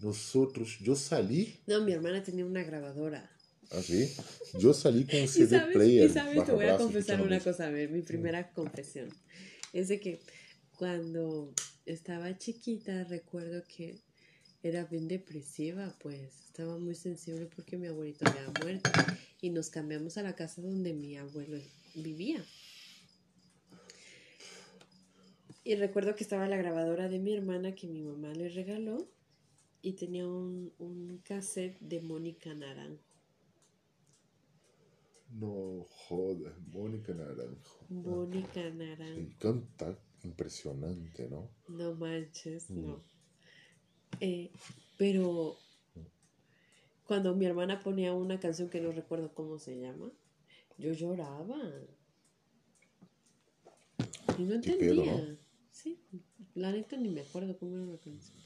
Nosotros, 0.00 0.78
yo 0.80 0.94
salí. 0.94 1.58
No, 1.66 1.80
mi 1.80 1.92
hermana 1.92 2.22
tenía 2.22 2.44
una 2.44 2.62
grabadora. 2.62 3.28
Así. 3.70 4.14
Yo 4.58 4.72
salí 4.72 5.04
con 5.04 5.20
un 5.20 5.28
CD 5.28 5.60
player. 5.72 6.10
Y 6.10 6.12
sabes, 6.12 6.44
te 6.44 6.52
voy 6.52 6.66
a 6.66 6.76
confesar 6.76 7.20
una 7.20 7.40
cosa, 7.40 7.66
a 7.66 7.70
ver, 7.70 7.90
mi 7.90 8.02
primera 8.02 8.50
confesión. 8.52 9.08
Es 9.72 9.88
de 9.88 10.00
que 10.00 10.20
cuando 10.76 11.52
estaba 11.86 12.36
chiquita 12.38 13.04
recuerdo 13.04 13.62
que 13.68 13.98
era 14.62 14.84
bien 14.84 15.08
depresiva, 15.08 15.94
pues 16.00 16.20
estaba 16.46 16.78
muy 16.78 16.94
sensible 16.94 17.46
porque 17.54 17.76
mi 17.76 17.86
abuelito 17.86 18.28
había 18.28 18.50
muerto 18.62 18.90
y 19.40 19.50
nos 19.50 19.70
cambiamos 19.70 20.16
a 20.18 20.22
la 20.22 20.34
casa 20.34 20.62
donde 20.62 20.92
mi 20.94 21.16
abuelo 21.16 21.58
vivía. 21.94 22.44
Y 25.64 25.74
recuerdo 25.76 26.14
que 26.16 26.24
estaba 26.24 26.48
la 26.48 26.56
grabadora 26.56 27.08
de 27.08 27.18
mi 27.18 27.34
hermana 27.34 27.74
que 27.74 27.86
mi 27.86 28.02
mamá 28.02 28.32
le 28.32 28.48
regaló 28.48 29.10
y 29.82 29.92
tenía 29.92 30.26
un, 30.26 30.72
un 30.78 31.18
cassette 31.24 31.78
de 31.80 32.00
Mónica 32.00 32.54
Naranjo. 32.54 33.07
No 35.30 35.86
joda, 35.90 36.56
Mónica 36.72 37.12
Naranjo. 37.12 37.84
Mónica 37.88 38.70
Naranjo. 38.70 39.38
canta 39.38 39.98
impresionante, 40.24 41.28
¿no? 41.28 41.50
No 41.68 41.94
manches, 41.94 42.70
mm. 42.70 42.86
no. 42.86 43.04
Eh, 44.20 44.50
pero 44.96 45.56
cuando 47.06 47.34
mi 47.34 47.46
hermana 47.46 47.80
ponía 47.80 48.12
una 48.12 48.40
canción 48.40 48.68
que 48.68 48.80
no 48.80 48.92
recuerdo 48.92 49.32
cómo 49.34 49.58
se 49.58 49.78
llama, 49.78 50.10
yo 50.78 50.92
lloraba. 50.92 51.58
Y 54.38 54.42
no 54.42 54.54
entendía. 54.54 55.38
Sí, 55.70 56.00
la 56.54 56.72
neta 56.72 56.96
ni 56.96 57.08
me 57.08 57.20
acuerdo 57.20 57.58
cómo 57.58 57.76
era 57.76 57.86
la 57.86 57.98
canción. 57.98 58.38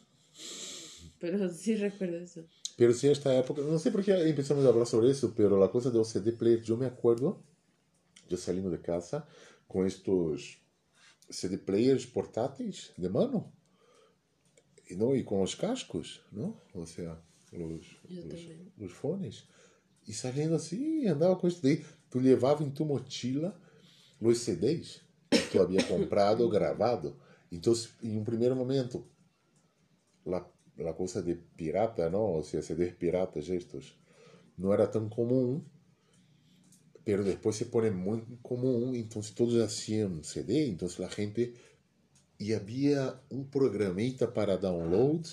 Pero 1.18 1.48
sí 1.48 1.76
recuerdo 1.76 2.18
eso. 2.18 2.46
Pero 2.76 2.92
sí, 2.94 3.08
esta 3.08 3.34
época, 3.36 3.62
no 3.62 3.78
sé 3.78 3.90
por 3.90 4.04
qué 4.04 4.12
empezamos 4.28 4.64
a 4.64 4.68
hablar 4.68 4.86
sobre 4.86 5.10
eso, 5.10 5.34
pero 5.36 5.58
la 5.58 5.70
cosa 5.70 5.90
del 5.90 6.04
CD 6.04 6.32
player, 6.32 6.62
yo 6.62 6.76
me 6.76 6.86
acuerdo, 6.86 7.42
yo 8.28 8.36
saliendo 8.36 8.70
de 8.70 8.80
casa 8.80 9.26
con 9.66 9.86
estos 9.86 10.58
CD 11.28 11.58
players 11.58 12.06
portáteis 12.06 12.92
de 12.96 13.08
mano, 13.08 13.52
¿no? 14.90 15.14
y 15.14 15.24
con 15.24 15.40
los 15.40 15.56
cascos, 15.56 16.22
¿no? 16.30 16.60
O 16.74 16.86
sea, 16.86 17.20
los, 17.52 17.96
los, 18.08 18.40
los, 18.76 18.92
fones. 18.92 19.46
E 20.06 20.12
saindo 20.12 20.54
assim, 20.54 21.06
andava 21.06 21.36
com 21.36 21.46
isso 21.46 21.62
daí. 21.62 21.84
Tu 22.10 22.18
levava 22.18 22.64
em 22.64 22.70
tua 22.70 22.86
mochila 22.86 23.58
os 24.20 24.38
CDs 24.38 25.00
que 25.30 25.38
tu 25.50 25.60
havia 25.60 25.82
comprado 25.84 26.42
ou 26.42 26.50
gravado. 26.50 27.16
Então, 27.50 27.72
em 28.02 28.18
um 28.18 28.24
primeiro 28.24 28.56
momento, 28.56 29.06
la 30.76 30.94
cosa 30.94 31.22
de 31.22 31.36
pirata, 31.36 32.10
¿no? 32.10 32.32
O 32.34 32.42
sea, 32.42 32.62
CDs 32.62 32.94
piratas 32.94 33.48
estos, 33.48 33.96
no 34.56 34.72
era 34.72 34.90
tan 34.90 35.08
común, 35.08 35.68
pero 37.04 37.24
después 37.24 37.56
se 37.56 37.66
pone 37.66 37.90
muy 37.90 38.22
común, 38.42 38.94
entonces 38.94 39.34
todos 39.34 39.62
hacían 39.62 40.24
CD, 40.24 40.66
entonces 40.66 40.98
la 40.98 41.08
gente... 41.08 41.54
Y 42.38 42.54
había 42.54 43.22
un 43.30 43.48
programita 43.48 44.34
para 44.34 44.56
download 44.56 45.24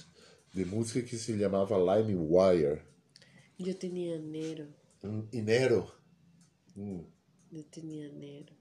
de 0.54 0.66
música 0.66 1.10
que 1.10 1.18
se 1.18 1.36
llamaba 1.36 1.98
LimeWire. 1.98 2.84
Yo 3.58 3.76
tenía 3.78 4.20
Nero. 4.20 4.68
Um, 5.02 5.28
Nero. 5.32 5.92
Mm. 6.76 7.00
Yo 7.52 7.66
tenía 7.66 8.10
Nero. 8.10 8.59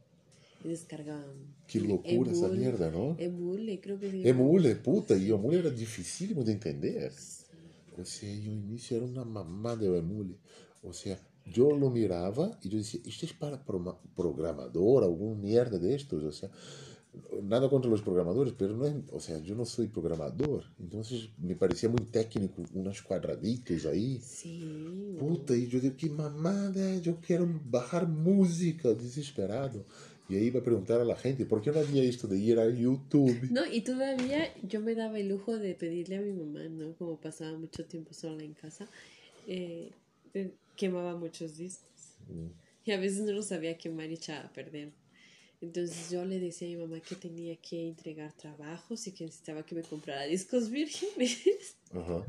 Y 0.64 0.68
descargaban. 0.68 1.36
Que 1.66 1.78
loucura 1.78 2.32
essa 2.32 2.48
merda, 2.48 2.90
não? 2.90 3.16
Emule, 3.18 3.78
creo 3.78 3.98
que 3.98 4.06
Emule, 4.26 4.74
puta, 4.76 5.14
e 5.16 5.32
o 5.32 5.36
Emule 5.36 5.58
era 5.58 5.70
dificílimo 5.70 6.42
de 6.42 6.52
entender. 6.52 7.12
Ou 7.96 8.04
seja, 8.04 8.32
e 8.32 8.48
o 8.48 8.52
início 8.52 8.96
era 8.96 9.04
uma 9.04 9.24
mamada 9.24 9.84
o 9.84 9.96
Emule. 9.96 10.36
Ou 10.82 10.92
seja, 10.92 11.20
eu 11.56 11.70
lo 11.70 11.90
mirava 11.90 12.58
e 12.62 12.66
eu 12.66 12.78
dizia, 12.78 13.00
isto 13.04 13.24
é 13.24 13.28
para 13.38 13.56
programador, 14.16 15.02
algum 15.02 15.34
merda 15.34 15.78
destes, 15.78 16.12
ou 16.12 16.32
seja, 16.32 16.50
nada 17.42 17.68
contra 17.68 17.90
os 17.90 18.00
programadores, 18.00 18.52
pero 18.52 18.76
não 18.76 18.86
é, 18.86 18.94
ou 19.10 19.20
seja, 19.20 19.42
eu 19.46 19.56
não 19.56 19.64
sou 19.64 19.86
programador, 19.88 20.64
então 20.78 21.00
me 21.38 21.54
parecia 21.54 21.88
muito 21.88 22.10
técnico, 22.10 22.62
umas 22.74 23.00
quadraditos 23.00 23.86
aí. 23.86 24.20
Sim. 24.20 25.16
Puta, 25.18 25.56
e 25.56 25.64
eu 25.72 25.80
digo, 25.80 25.94
que 25.94 26.08
mamada, 26.08 26.80
eu 27.04 27.16
quero 27.16 27.46
baixar 27.46 28.06
música, 28.06 28.94
desesperado. 28.94 29.84
Y 30.28 30.36
ahí 30.36 30.44
iba 30.44 30.60
a 30.60 30.62
preguntar 30.62 31.00
a 31.00 31.04
la 31.04 31.16
gente, 31.16 31.46
¿por 31.46 31.62
qué 31.62 31.70
no 31.70 31.80
había 31.80 32.02
esto 32.02 32.28
de 32.28 32.38
ir 32.38 32.58
a 32.58 32.68
YouTube? 32.68 33.50
No, 33.50 33.64
y 33.64 33.80
todavía 33.80 34.52
yo 34.62 34.80
me 34.80 34.94
daba 34.94 35.18
el 35.18 35.28
lujo 35.28 35.56
de 35.56 35.74
pedirle 35.74 36.16
a 36.16 36.20
mi 36.20 36.32
mamá, 36.32 36.68
¿no? 36.68 36.94
Como 36.96 37.18
pasaba 37.18 37.56
mucho 37.56 37.86
tiempo 37.86 38.12
sola 38.12 38.44
en 38.44 38.52
casa, 38.52 38.86
eh, 39.46 39.90
eh, 40.34 40.52
quemaba 40.76 41.16
muchos 41.16 41.56
discos. 41.56 41.88
Mm. 42.28 42.48
Y 42.84 42.92
a 42.92 43.00
veces 43.00 43.20
no 43.20 43.32
los 43.32 43.46
sabía 43.46 43.78
quemar 43.78 44.10
y 44.10 44.14
echaba 44.14 44.48
a 44.48 44.52
perder. 44.52 44.92
Entonces 45.62 46.10
yo 46.10 46.24
le 46.24 46.38
decía 46.38 46.68
a 46.68 46.70
mi 46.70 46.76
mamá 46.76 47.00
que 47.00 47.16
tenía 47.16 47.56
que 47.56 47.88
entregar 47.88 48.32
trabajos 48.34 49.06
y 49.06 49.12
que 49.12 49.24
necesitaba 49.24 49.64
que 49.64 49.74
me 49.74 49.82
comprara 49.82 50.24
discos 50.24 50.70
vírgenes. 50.70 51.76
Ajá. 51.92 52.26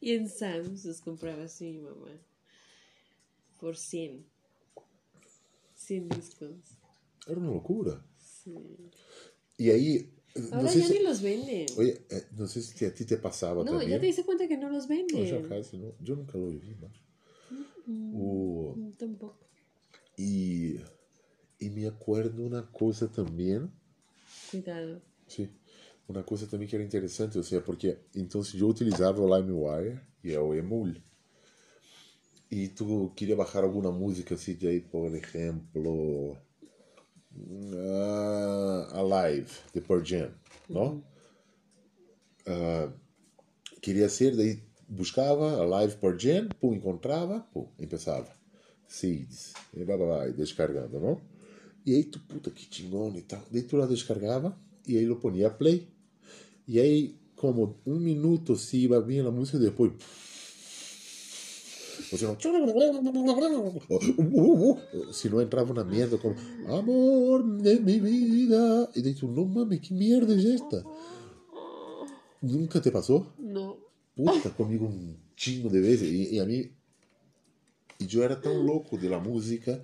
Y 0.00 0.14
en 0.14 0.28
Sam's 0.28 0.86
los 0.86 1.00
compraba 1.00 1.44
así 1.44 1.72
mi 1.72 1.80
mamá. 1.80 2.18
Por 3.60 3.76
100. 3.76 4.24
Era 5.96 7.38
una 7.38 7.50
locura. 7.50 8.04
Sí. 8.18 8.54
Y 9.58 9.70
ahí... 9.70 10.14
Ahora 10.52 10.62
no 10.62 10.72
ya 10.72 10.86
si, 10.86 10.92
ni 10.92 11.02
los 11.02 11.20
venden. 11.22 11.66
Oye, 11.76 12.06
eh, 12.08 12.26
no 12.36 12.46
sé 12.46 12.62
si 12.62 12.84
a 12.84 12.94
ti 12.94 13.04
te 13.04 13.16
pasaba 13.16 13.64
no, 13.64 13.72
también. 13.72 13.90
No, 13.90 13.96
ya 13.96 14.00
te 14.00 14.06
diste 14.06 14.24
cuenta 14.24 14.46
que 14.46 14.56
no 14.56 14.68
los 14.70 14.86
venden. 14.86 15.18
No, 15.18 15.24
ya 15.24 15.48
casi, 15.48 15.76
no. 15.76 15.92
Yo 16.00 16.14
nunca 16.14 16.38
lo 16.38 16.50
viví 16.50 16.74
más. 16.76 16.92
Mm, 17.86 18.12
o, 18.14 18.94
tampoco. 18.96 19.40
Y, 20.16 20.76
y 21.58 21.70
me 21.70 21.86
acuerdo 21.88 22.44
una 22.44 22.70
cosa 22.70 23.10
también. 23.10 23.72
Cuidado. 24.52 25.02
Sí. 25.26 25.48
Uma 26.10 26.24
coisa 26.24 26.44
também 26.44 26.66
que 26.66 26.74
era 26.74 26.82
interessante, 26.82 27.38
ou 27.38 27.44
seja, 27.44 27.62
porque 27.62 27.96
então 28.16 28.42
eu 28.54 28.68
utilizava 28.68 29.22
o 29.22 29.36
LimeWire 29.36 30.00
e 30.24 30.32
é 30.32 30.40
o 30.40 30.52
Emule. 30.52 31.04
E 32.50 32.68
tu 32.68 33.12
queria 33.14 33.36
baixar 33.36 33.62
alguma 33.62 33.92
música 33.92 34.34
assim, 34.34 34.54
de 34.54 34.66
aí, 34.66 34.80
por 34.80 35.14
exemplo, 35.14 36.36
uh, 37.36 38.86
Alive, 38.92 39.52
de 39.72 39.80
Pearl 39.80 40.04
Jam, 40.04 40.30
não? 40.68 41.04
Uh, 42.46 42.92
queria 43.80 44.08
ser, 44.08 44.36
daí 44.36 44.60
buscava 44.88 45.62
Alive 45.62 45.96
Pearl 45.98 46.18
Jam, 46.18 46.48
pum, 46.60 46.74
encontrava, 46.74 47.40
pum, 47.52 47.68
começava. 47.76 48.28
Seeds, 48.88 49.54
e 49.72 49.84
blá, 49.84 49.96
blá, 49.96 50.06
blá, 50.06 50.28
e 50.28 50.32
descargando, 50.32 50.98
não? 50.98 51.20
E 51.86 51.94
aí 51.94 52.02
tu, 52.02 52.18
puta, 52.18 52.50
que 52.50 52.66
chingón 52.68 53.16
e 53.16 53.22
tal. 53.22 53.42
Daí 53.48 53.62
tu 53.62 53.76
lá 53.76 53.86
descargava, 53.86 54.58
e 54.88 54.98
aí 54.98 55.06
lo 55.06 55.16
ponia 55.16 55.50
play. 55.50 55.88
E 56.66 56.80
aí, 56.80 57.16
como 57.36 57.78
um 57.86 58.00
minuto 58.00 58.56
se 58.56 58.78
iba 58.78 59.00
bem 59.00 59.20
a 59.20 59.30
música, 59.30 59.56
depois... 59.56 59.92
o 62.12 62.16
si 62.16 62.24
no, 62.24 62.36
si 65.12 65.28
no 65.28 65.40
entraba 65.40 65.70
una 65.70 65.84
mierda 65.84 66.18
como, 66.18 66.34
amor 66.68 67.44
de 67.62 67.78
mi 67.80 67.98
vida, 68.00 68.90
y 68.94 69.02
dices, 69.02 69.22
no 69.24 69.44
mames, 69.44 69.80
¿qué 69.80 69.94
mierda 69.94 70.34
es 70.34 70.44
esta? 70.44 70.82
¿Nunca 72.40 72.80
te 72.80 72.90
pasó? 72.90 73.34
No. 73.38 73.76
Puta, 74.16 74.50
conmigo 74.50 74.86
un 74.86 75.16
chingo 75.36 75.68
de 75.68 75.80
veces, 75.80 76.08
y, 76.08 76.34
y 76.34 76.38
a 76.40 76.44
mí 76.44 76.70
y 78.00 78.06
yo 78.06 78.24
era 78.24 78.40
tan 78.40 78.66
loco 78.66 78.96
de 78.96 79.10
la 79.10 79.18
música 79.18 79.78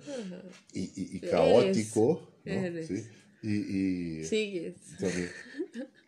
y, 0.73 0.81
y, 0.81 1.17
y 1.17 1.19
caótico. 1.19 2.27
¿no? 2.43 2.83
¿Sí? 2.83 3.03
Y, 3.43 3.51
y 3.51 4.23
Sigues. 4.23 4.75
También, 4.99 5.29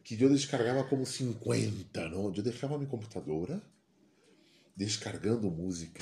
que 0.03 0.17
yo 0.17 0.27
descargaba 0.27 0.89
como 0.89 1.05
50, 1.05 2.09
¿no? 2.09 2.33
Yo 2.33 2.41
dejaba 2.41 2.79
mi 2.79 2.87
computadora 2.87 3.61
descargando 4.79 5.51
música, 5.51 6.01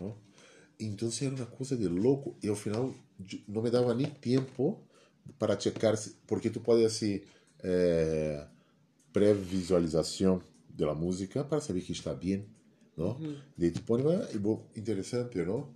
não? 0.00 0.16
Então 0.80 1.08
era 1.20 1.34
uma 1.34 1.46
coisa 1.46 1.76
de 1.76 1.86
louco 1.86 2.36
e 2.42 2.48
ao 2.48 2.56
final 2.56 2.92
eu 3.20 3.40
não 3.46 3.62
me 3.62 3.70
dava 3.70 3.94
nem 3.94 4.06
tempo 4.06 4.82
para 5.38 5.58
checar, 5.60 5.96
se- 5.96 6.16
porque 6.26 6.48
tu 6.50 6.58
pode 6.60 6.84
assim 6.84 7.20
eh, 7.62 8.46
pré-visualização 9.12 10.42
da 10.68 10.94
música 10.94 11.44
para 11.44 11.60
saber 11.60 11.82
que 11.82 11.92
está 11.92 12.14
bem, 12.14 12.46
não? 12.96 13.20
Daí 13.56 13.70
tu 13.70 13.82
põe, 13.82 14.02
ah, 14.06 14.28
e 14.34 14.38
bom, 14.38 14.66
interessante, 14.74 15.36
não? 15.44 15.68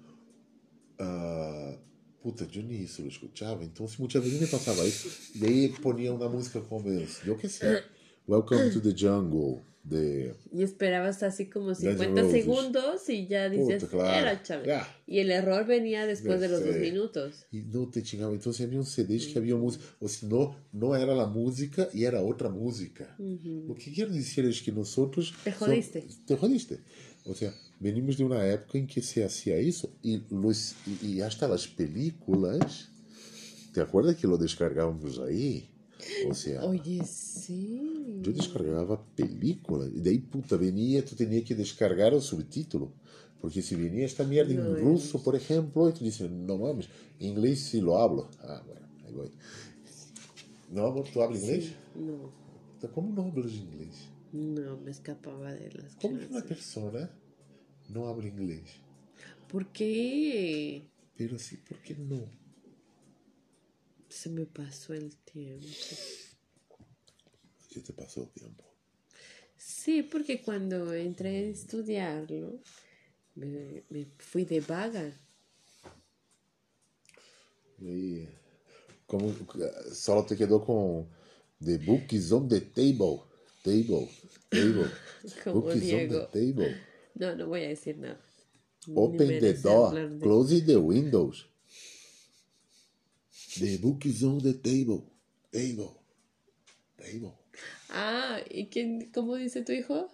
Ah, 0.99 1.79
puta, 2.23 2.49
eu 2.55 2.63
nem 2.63 2.81
isso 2.83 3.03
eu 3.03 3.09
escutava, 3.09 3.63
então 3.63 3.87
se 3.87 4.01
muitas 4.01 4.25
vezes 4.25 4.41
me 4.41 4.47
passava 4.47 4.85
isso. 4.87 5.07
E 5.37 5.45
aí 5.45 5.69
ponia 5.81 6.13
uma 6.15 6.29
música 6.29 6.61
como 6.63 6.89
essa, 6.89 7.29
eu 7.29 7.37
que 7.37 7.49
sei, 7.49 7.83
Welcome 8.29 8.71
to 8.73 8.81
the 8.81 8.97
Jungle, 8.97 9.61
de... 9.89 10.35
Y 10.53 10.63
esperabas 10.63 11.23
así 11.23 11.47
como 11.47 11.75
50 11.75 12.31
segundos 12.31 13.09
y 13.09 13.27
ya 13.27 13.49
dices, 13.49 13.85
Puta, 13.85 13.97
claro, 13.97 14.29
era 14.29 14.63
yeah. 14.65 15.03
Y 15.07 15.21
el 15.21 15.31
error 15.31 15.67
venía 15.67 16.07
después 16.07 16.41
de 16.41 16.49
los 16.49 16.65
dos 16.65 16.77
minutos. 16.77 17.47
Y 17.53 17.63
no 17.63 17.89
te 17.89 18.03
chingaba. 18.03 18.33
Entonces 18.33 18.67
había 18.67 18.79
un 18.79 18.87
CD 18.87 19.19
que 19.19 19.39
había 19.39 19.57
música, 19.57 19.85
o 20.01 20.09
si 20.09 20.27
no, 20.27 20.57
no 20.73 20.97
era 20.97 21.15
la 21.15 21.27
música 21.27 21.89
y 21.93 22.05
era 22.05 22.23
otra 22.23 22.49
música. 22.49 23.15
Uh 23.19 23.23
-huh. 23.23 23.69
Lo 23.69 23.75
que 23.75 23.93
quiero 23.93 24.13
decir 24.13 24.45
es 24.45 24.61
que 24.61 24.73
nosotros... 24.73 25.33
Te 25.45 25.53
jodiste. 25.53 26.05
Te 26.27 26.37
jodiste. 26.37 26.81
O 27.25 27.35
sea, 27.35 27.53
venimos 27.79 28.17
de 28.17 28.25
una 28.25 28.47
época 28.49 28.79
en 28.79 28.87
que 28.87 29.03
se 29.03 29.25
hacía 29.25 29.57
eso 29.57 29.93
y, 30.03 30.23
los, 30.31 30.75
y 31.03 31.21
hasta 31.21 31.47
las 31.49 31.67
películas, 31.67 32.91
¿te 33.73 33.81
acuerdas 33.81 34.17
que 34.17 34.27
lo 34.27 34.37
descargábamos 34.37 35.19
ahí? 35.19 35.69
Ou 36.25 36.35
seja, 36.35 36.65
Oye, 36.65 37.05
sí. 37.05 38.23
eu 38.25 38.33
descargava 38.33 38.97
película 39.15 39.89
e 39.95 40.01
daí 40.01 40.19
puta 40.19 40.57
venia, 40.57 41.03
tu 41.03 41.15
tinha 41.15 41.43
que 41.43 41.55
descargar 41.55 42.15
o 42.15 42.21
subtítulo. 42.21 42.93
Porque 43.41 43.61
se 43.61 43.75
venia 43.77 44.05
esta 44.05 44.25
mierda 44.25 44.53
em 44.53 44.57
No, 44.57 44.75
russo, 44.81 45.19
por 45.19 45.35
exemplo, 45.35 45.89
e 45.89 45.93
tu 45.93 46.03
dices, 46.03 46.29
não 46.31 46.59
mames, 46.59 46.89
em 47.21 47.29
inglês 47.31 47.61
sí 47.61 47.81
lo 47.81 47.97
hablo. 47.97 48.29
Ah, 48.41 48.63
bueno, 48.67 48.87
aí 49.05 49.13
voy. 49.13 49.31
Não, 50.73 50.87
amor, 50.87 51.07
tu 51.09 51.21
hablas 51.21 51.43
inglês? 51.43 51.73
No, 51.95 52.33
Puta, 52.75 52.89
Como 52.89 53.13
não 53.13 53.29
hablas 53.29 53.53
inglês? 53.53 54.09
no, 54.33 54.77
me 54.79 54.91
escapaba 54.91 55.53
de 55.55 55.69
las 55.79 55.95
Como 55.95 56.19
que 56.19 56.27
uma 56.27 56.43
persona 56.43 57.11
não 57.89 58.07
habla 58.09 58.27
inglês? 58.27 58.81
¿Por 59.49 59.67
qué? 59.67 60.83
Pero 61.17 61.39
sí, 61.39 61.57
por 61.59 61.79
que 61.79 61.95
não? 61.95 62.29
Se 64.17 64.31
me 64.31 64.47
pasó 64.47 64.95
el 64.95 65.15
tiempo. 65.25 65.67
Já 67.71 67.83
te 67.83 67.93
passou 67.93 68.25
o 68.25 68.27
tempo. 68.29 68.65
Sí, 69.59 70.03
porque 70.03 70.41
cuando 70.41 70.95
entré 70.95 71.37
a 71.37 71.51
estudiarlo, 71.51 72.59
me, 73.35 73.85
me 73.91 74.07
fui 74.19 74.47
de 74.47 74.61
vaga. 74.61 75.13
E 77.83 78.27
como 79.07 79.35
só 79.93 80.23
te 80.23 80.35
quedou 80.35 80.61
com 80.61 81.07
The 81.63 81.77
book 81.77 82.15
is 82.15 82.33
on 82.33 82.49
the 82.49 82.61
table. 82.61 83.23
Table. 83.63 84.09
Table. 84.51 84.91
Como 85.45 85.61
book 85.61 85.77
is 85.77 85.93
on 85.93 86.09
the 86.09 86.09
Diego. 86.09 86.27
table. 86.29 86.77
No, 87.15 87.35
no 87.37 87.49
voy 87.49 87.65
a 87.65 87.69
decir 87.69 87.99
nada. 87.99 88.19
Open 88.95 89.41
the 89.41 89.53
door. 89.55 89.93
Close 90.21 90.65
the 90.65 90.77
windows. 90.77 91.45
The 93.59 93.79
book 93.79 94.07
is 94.07 94.23
on 94.23 94.39
the 94.39 94.55
table. 94.55 95.05
Table. 95.51 95.93
Table. 96.97 97.33
Ah, 97.91 98.41
¿y 98.51 98.67
quién, 98.67 99.11
cómo 99.13 99.37
dice 99.37 99.63
tu 99.63 99.73
hijo? 99.73 100.11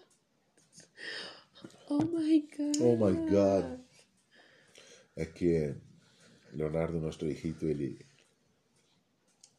Oh 1.88 2.04
my 2.04 2.48
God. 2.56 2.76
Oh 2.80 2.96
my 2.96 3.30
God. 3.30 3.80
É 5.16 5.26
que 5.26 5.74
Leonardo, 6.54 7.00
nosso 7.00 7.26
hijito, 7.26 7.66
ele 7.66 7.98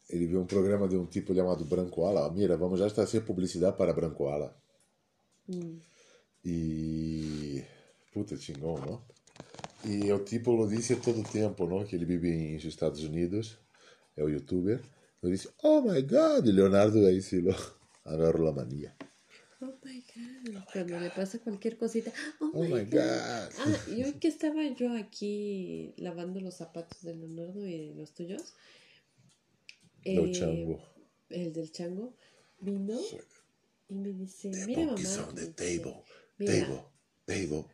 ele 0.09 0.27
viu 0.27 0.41
um 0.41 0.45
programa 0.45 0.87
de 0.87 0.95
um 0.95 1.05
tipo 1.05 1.33
chamado 1.33 1.65
Branco 1.65 2.05
Ala. 2.05 2.31
Mira, 2.31 2.55
vamos 2.57 2.79
já 2.79 2.89
fazer 2.89 3.21
publicidade 3.21 3.77
para 3.77 3.93
Branco 3.93 4.27
Ala. 4.27 4.55
E 6.45 7.63
puta 8.13 8.37
chingão, 8.37 8.75
não? 8.75 9.01
E 9.85 10.11
o 10.11 10.19
tipo 10.23 10.51
lo 10.51 10.67
disse 10.67 10.95
todo 10.97 11.19
o 11.21 11.23
tempo, 11.23 11.65
não? 11.67 11.83
Que 11.83 11.95
ele 11.95 12.05
vive 12.05 12.29
em 12.29 12.55
Estados 12.55 13.03
Unidos, 13.03 13.57
o 14.21 14.29
youtuber. 14.29 14.79
Ele 15.21 15.31
disse, 15.31 15.49
oh 15.63 15.81
my 15.81 16.01
God, 16.01 16.45
e 16.47 16.51
Leonardo 16.51 17.05
aí 17.05 17.21
se 17.21 17.39
lo 17.41 17.55
agarrou 18.05 18.47
a 18.47 18.51
mania. 18.51 18.93
Oh 19.61 19.73
my 19.83 20.03
God. 20.13 20.63
Cuando 20.73 20.99
le 20.99 21.09
pasa 21.09 21.39
cualquier 21.39 21.77
cosita. 21.77 22.11
Oh, 22.41 22.51
Oh 22.53 22.63
my 22.63 22.83
God. 22.83 23.01
Ah, 23.01 23.79
y 23.87 24.03
hoy 24.03 24.13
que 24.13 24.27
estaba 24.27 24.61
yo 24.75 24.93
aquí 24.97 25.93
lavando 25.97 26.41
los 26.41 26.55
zapatos 26.55 27.01
de 27.01 27.15
Leonardo 27.15 27.65
y 27.65 27.89
de 27.89 27.95
los 27.95 28.13
tuyos. 28.13 28.53
Eh, 30.03 30.31
chango. 30.31 30.81
El 31.29 31.53
del 31.53 31.71
chango 31.71 32.13
vino 32.59 32.99
y 33.87 33.95
me 33.95 34.11
dice: 34.11 34.51
The 34.51 34.65
Mira, 34.65 34.85
mamá. 34.85 34.97
on 35.29 35.35
the 35.35 35.41
me 35.41 35.47
dice, 35.47 35.79
table. 35.79 36.03
Table. 36.37 36.81
Table. 37.25 37.65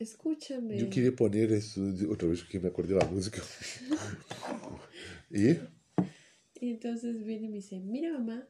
escúchame. 0.00 0.80
Eu 0.80 0.88
queria 0.88 1.12
pôr 1.12 1.34
isso 1.34 1.92
de 1.92 2.06
outra 2.06 2.28
vez 2.28 2.40
porque 2.40 2.58
me 2.58 2.68
acordei 2.68 2.96
da 2.96 3.04
música. 3.06 3.42
¿Y? 5.30 5.58
Entonces 6.54 7.24
viene 7.24 7.46
y 7.46 7.48
me 7.48 7.56
dice, 7.56 7.78
mira 7.80 8.12
mamá, 8.12 8.48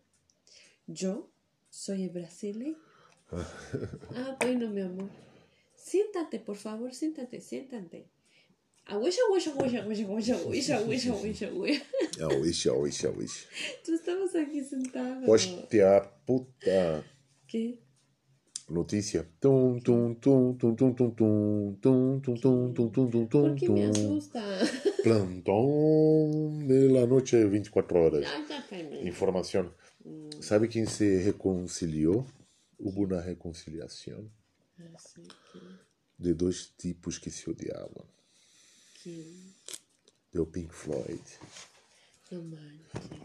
yo 0.87 1.31
soy 1.69 2.09
brasileño. 2.09 2.73
¿eh?". 2.73 2.79
ah, 4.17 4.37
bueno, 4.41 4.71
mi 4.71 4.81
amor. 4.81 5.11
Siéntate, 5.75 6.38
por 6.38 6.57
favor, 6.57 6.95
siéntate, 6.95 7.41
siéntate. 7.41 8.09
Aguisha, 8.87 9.21
aguisha, 9.31 9.53
aguisha, 9.53 9.83
aguisha, 9.83 10.07
aguisha, 10.07 10.37
aguisha, 10.37 10.77
aguisha, 10.79 11.47
aguisha. 11.47 11.83
Aguisha, 12.25 12.73
aguisha, 12.77 13.09
aguisha. 13.09 13.49
Tú 13.85 13.95
estamos 13.95 14.35
aquí 14.35 14.64
sentados. 14.64 15.25
Pues 15.27 15.47
Hostia 15.47 16.11
puta. 16.25 17.05
¿Qué? 17.47 17.79
Notícia. 18.68 19.26
Tum, 19.40 19.78
tum, 19.81 20.14
tum, 20.14 20.54
tum, 20.54 20.74
tum, 20.74 20.92
tum, 20.94 21.11
tum, 21.11 21.76
tum, 21.81 22.20
tum, 22.20 22.20
tum, 22.20 22.72
tum, 22.72 22.90
tum, 22.90 23.11
tum, 23.11 23.26
¿Por 23.26 23.28
tum, 23.28 23.57
qué 23.57 23.68
me 23.68 23.90
tum. 23.90 24.16
asusta? 24.16 24.42
Plantão 25.02 26.59
de 26.66 26.88
la 26.88 27.07
noche 27.07 27.44
24 27.46 27.98
horas. 27.98 28.26
Ah. 28.26 28.76
Informação. 29.02 29.72
Sabe 30.40 30.68
quem 30.68 30.87
se 30.87 31.16
reconciliou? 31.18 32.26
Houve 32.78 33.04
uma 33.04 33.20
reconciliação 33.20 34.31
de 36.18 36.35
dois 36.35 36.72
tipos 36.78 37.18
que 37.18 37.31
se 37.31 37.48
odiavam. 37.50 38.04
que 39.02 39.52
Deu 40.33 40.46
Pink 40.46 40.74
Floyd. 40.74 41.22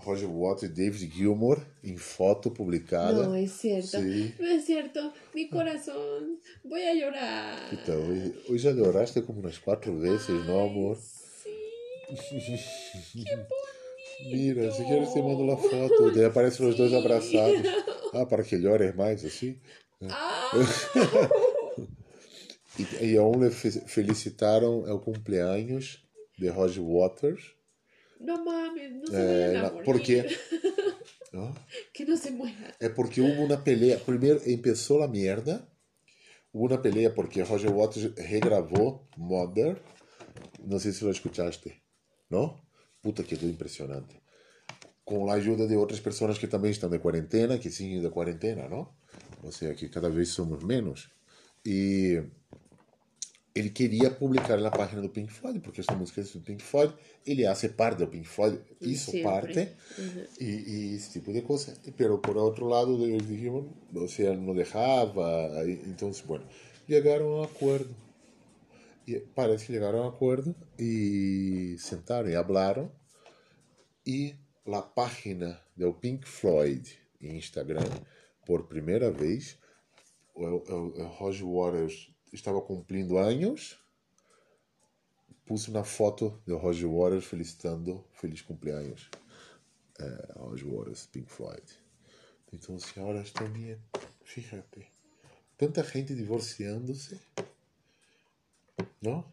Roger 0.05 0.27
Waters 0.29 0.63
e 0.63 0.69
David 0.69 1.11
Gilmour 1.11 1.65
em 1.83 1.95
foto 1.97 2.51
publicada. 2.51 3.27
No 3.27 3.35
es 3.35 3.51
cierto. 3.51 3.99
Sí. 3.99 4.33
No 4.39 4.47
es 4.47 4.65
cierto. 4.65 5.13
Mi 5.33 5.47
corazón. 5.49 6.39
Voy 6.63 6.81
a 6.83 6.93
llorar. 6.93 7.69
Puta, 7.69 7.93
hoje, 7.93 8.57
já 8.59 8.73
choraste 8.73 9.21
como 9.23 9.39
umas 9.39 9.57
quatro 9.57 9.97
vezes, 9.97 10.45
não, 10.45 10.65
amor? 10.67 10.97
Sí. 10.97 11.49
Qué 13.23 13.35
bonito. 13.35 13.53
Mira, 14.25 14.71
se 14.71 14.83
quieres 14.85 15.13
te 15.13 15.21
mando 15.21 15.51
a 15.51 15.57
foto. 15.57 16.11
Daí 16.11 16.25
aparecem 16.31 16.67
os 16.67 16.75
dois 16.75 16.93
abraçados. 16.93 17.61
Ah, 18.15 18.27
para 18.27 18.43
que 18.43 18.55
llores 18.59 18.93
mais, 18.95 19.25
assim. 19.25 19.59
Ah. 20.03 20.51
E, 22.77 22.83
e 23.15 23.49
fe- 23.49 23.81
felicitaram 23.87 24.87
é 24.87 24.93
o 24.93 24.99
cumpleaños 24.99 26.05
de 26.37 26.47
Roger 26.47 26.83
Waters. 26.83 27.55
No 28.23 28.35
mames, 28.45 28.91
no 29.01 29.07
se 29.07 29.15
É, 29.15 29.47
vayan 29.47 29.59
a 29.59 29.63
na- 29.63 29.71
morir. 29.71 29.85
porque 29.85 30.15
Ah, 31.33 31.53
Que 31.93 32.05
no 32.05 32.15
se 32.17 32.31
muera. 32.31 32.73
é 32.79 32.89
porque 32.89 33.19
houve 33.21 33.39
uma 33.39 33.57
pelea. 33.57 33.97
Primeiro 33.99 34.39
começou 34.61 35.03
a 35.03 35.07
merda. 35.07 35.67
Houve 36.53 36.73
uma 36.73 36.81
pelea 36.81 37.09
porque 37.09 37.41
Roger 37.41 37.71
Waters 37.71 38.13
regravou 38.17 39.07
Mother. 39.17 39.77
Não 40.63 40.79
sei 40.79 40.91
se 40.91 41.03
lo 41.03 41.11
escutaste. 41.11 41.73
Não? 42.29 42.61
Puta, 43.01 43.23
que 43.23 43.35
é 43.35 43.43
impressionante. 43.49 44.15
Com 45.03 45.29
a 45.29 45.33
ajuda 45.33 45.67
de 45.67 45.75
outras 45.75 45.99
pessoas 45.99 46.37
que 46.37 46.47
também 46.47 46.71
estão 46.71 46.89
de 46.89 46.99
quarentena, 46.99 47.57
que 47.57 47.69
siguen 47.69 48.01
de 48.01 48.09
quarentena, 48.09 48.69
não? 48.69 48.87
Ou 49.43 49.51
seja, 49.51 49.73
que 49.75 49.89
cada 49.89 50.09
vez 50.09 50.29
somos 50.29 50.63
menos. 50.63 51.09
E 51.65 52.23
ele 53.55 53.69
queria 53.69 54.09
publicar 54.09 54.57
na 54.57 54.71
página 54.71 55.01
do 55.01 55.09
Pink 55.09 55.31
Floyd, 55.31 55.59
porque 55.59 55.81
esta 55.81 55.95
música 55.95 56.21
é 56.21 56.23
do 56.23 56.41
Pink 56.41 56.63
Floyd, 56.63 56.93
ele 57.25 57.45
hace 57.45 57.69
parte 57.69 57.99
do 57.99 58.07
Pink 58.07 58.27
Floyd, 58.27 58.59
isso 58.81 59.11
Sempre. 59.11 59.23
parte, 59.23 59.71
e, 60.39 60.45
e 60.45 60.95
esse 60.95 61.11
tipo 61.11 61.31
de 61.31 61.41
coisa. 61.41 61.77
Pero 61.95 62.17
por 62.17 62.35
outro 62.35 62.65
lado, 62.65 63.05
eles 63.05 63.27
dijeron, 63.27 63.67
o 63.93 64.07
sea, 64.07 64.35
não 64.35 64.55
deixava, 64.55 65.51
então, 65.85 66.11
bueno, 66.25 66.45
chegaram 66.87 67.27
a 67.27 67.41
um 67.41 67.43
acordo. 67.43 67.95
E 69.05 69.19
parece 69.19 69.67
que 69.67 69.73
chegaram 69.73 69.99
a 69.99 70.05
um 70.05 70.09
acordo 70.09 70.55
e 70.79 71.75
sentaram 71.77 72.29
e 72.29 72.35
hablaram, 72.35 72.91
e 74.05 74.35
a 74.65 74.81
página 74.81 75.61
do 75.75 75.93
Pink 75.93 76.27
Floyd 76.27 76.97
em 77.21 77.37
Instagram, 77.37 77.83
por 78.45 78.63
primeira 78.63 79.11
vez, 79.11 79.57
o, 80.33 80.45
o, 80.45 81.01
o 81.01 81.07
Roger 81.07 81.47
Waters 81.47 82.12
estava 82.33 82.61
cumprindo 82.61 83.17
anos, 83.17 83.79
puse 85.45 85.69
uma 85.69 85.83
foto 85.83 86.41
do 86.45 86.57
Roger 86.57 86.89
Waters 86.89 87.25
felicitando 87.25 88.03
feliz 88.13 88.41
cumpleaños. 88.41 89.09
É, 89.99 90.33
Roger 90.39 90.67
Waters, 90.67 91.05
Pink 91.07 91.31
Floyd. 91.31 91.63
Então, 92.51 92.77
senhoras, 92.79 93.31
também, 93.31 93.77
fíjate, 94.23 94.87
tanta 95.57 95.83
gente 95.83 96.13
divorciando-se, 96.15 97.19
não? 99.01 99.25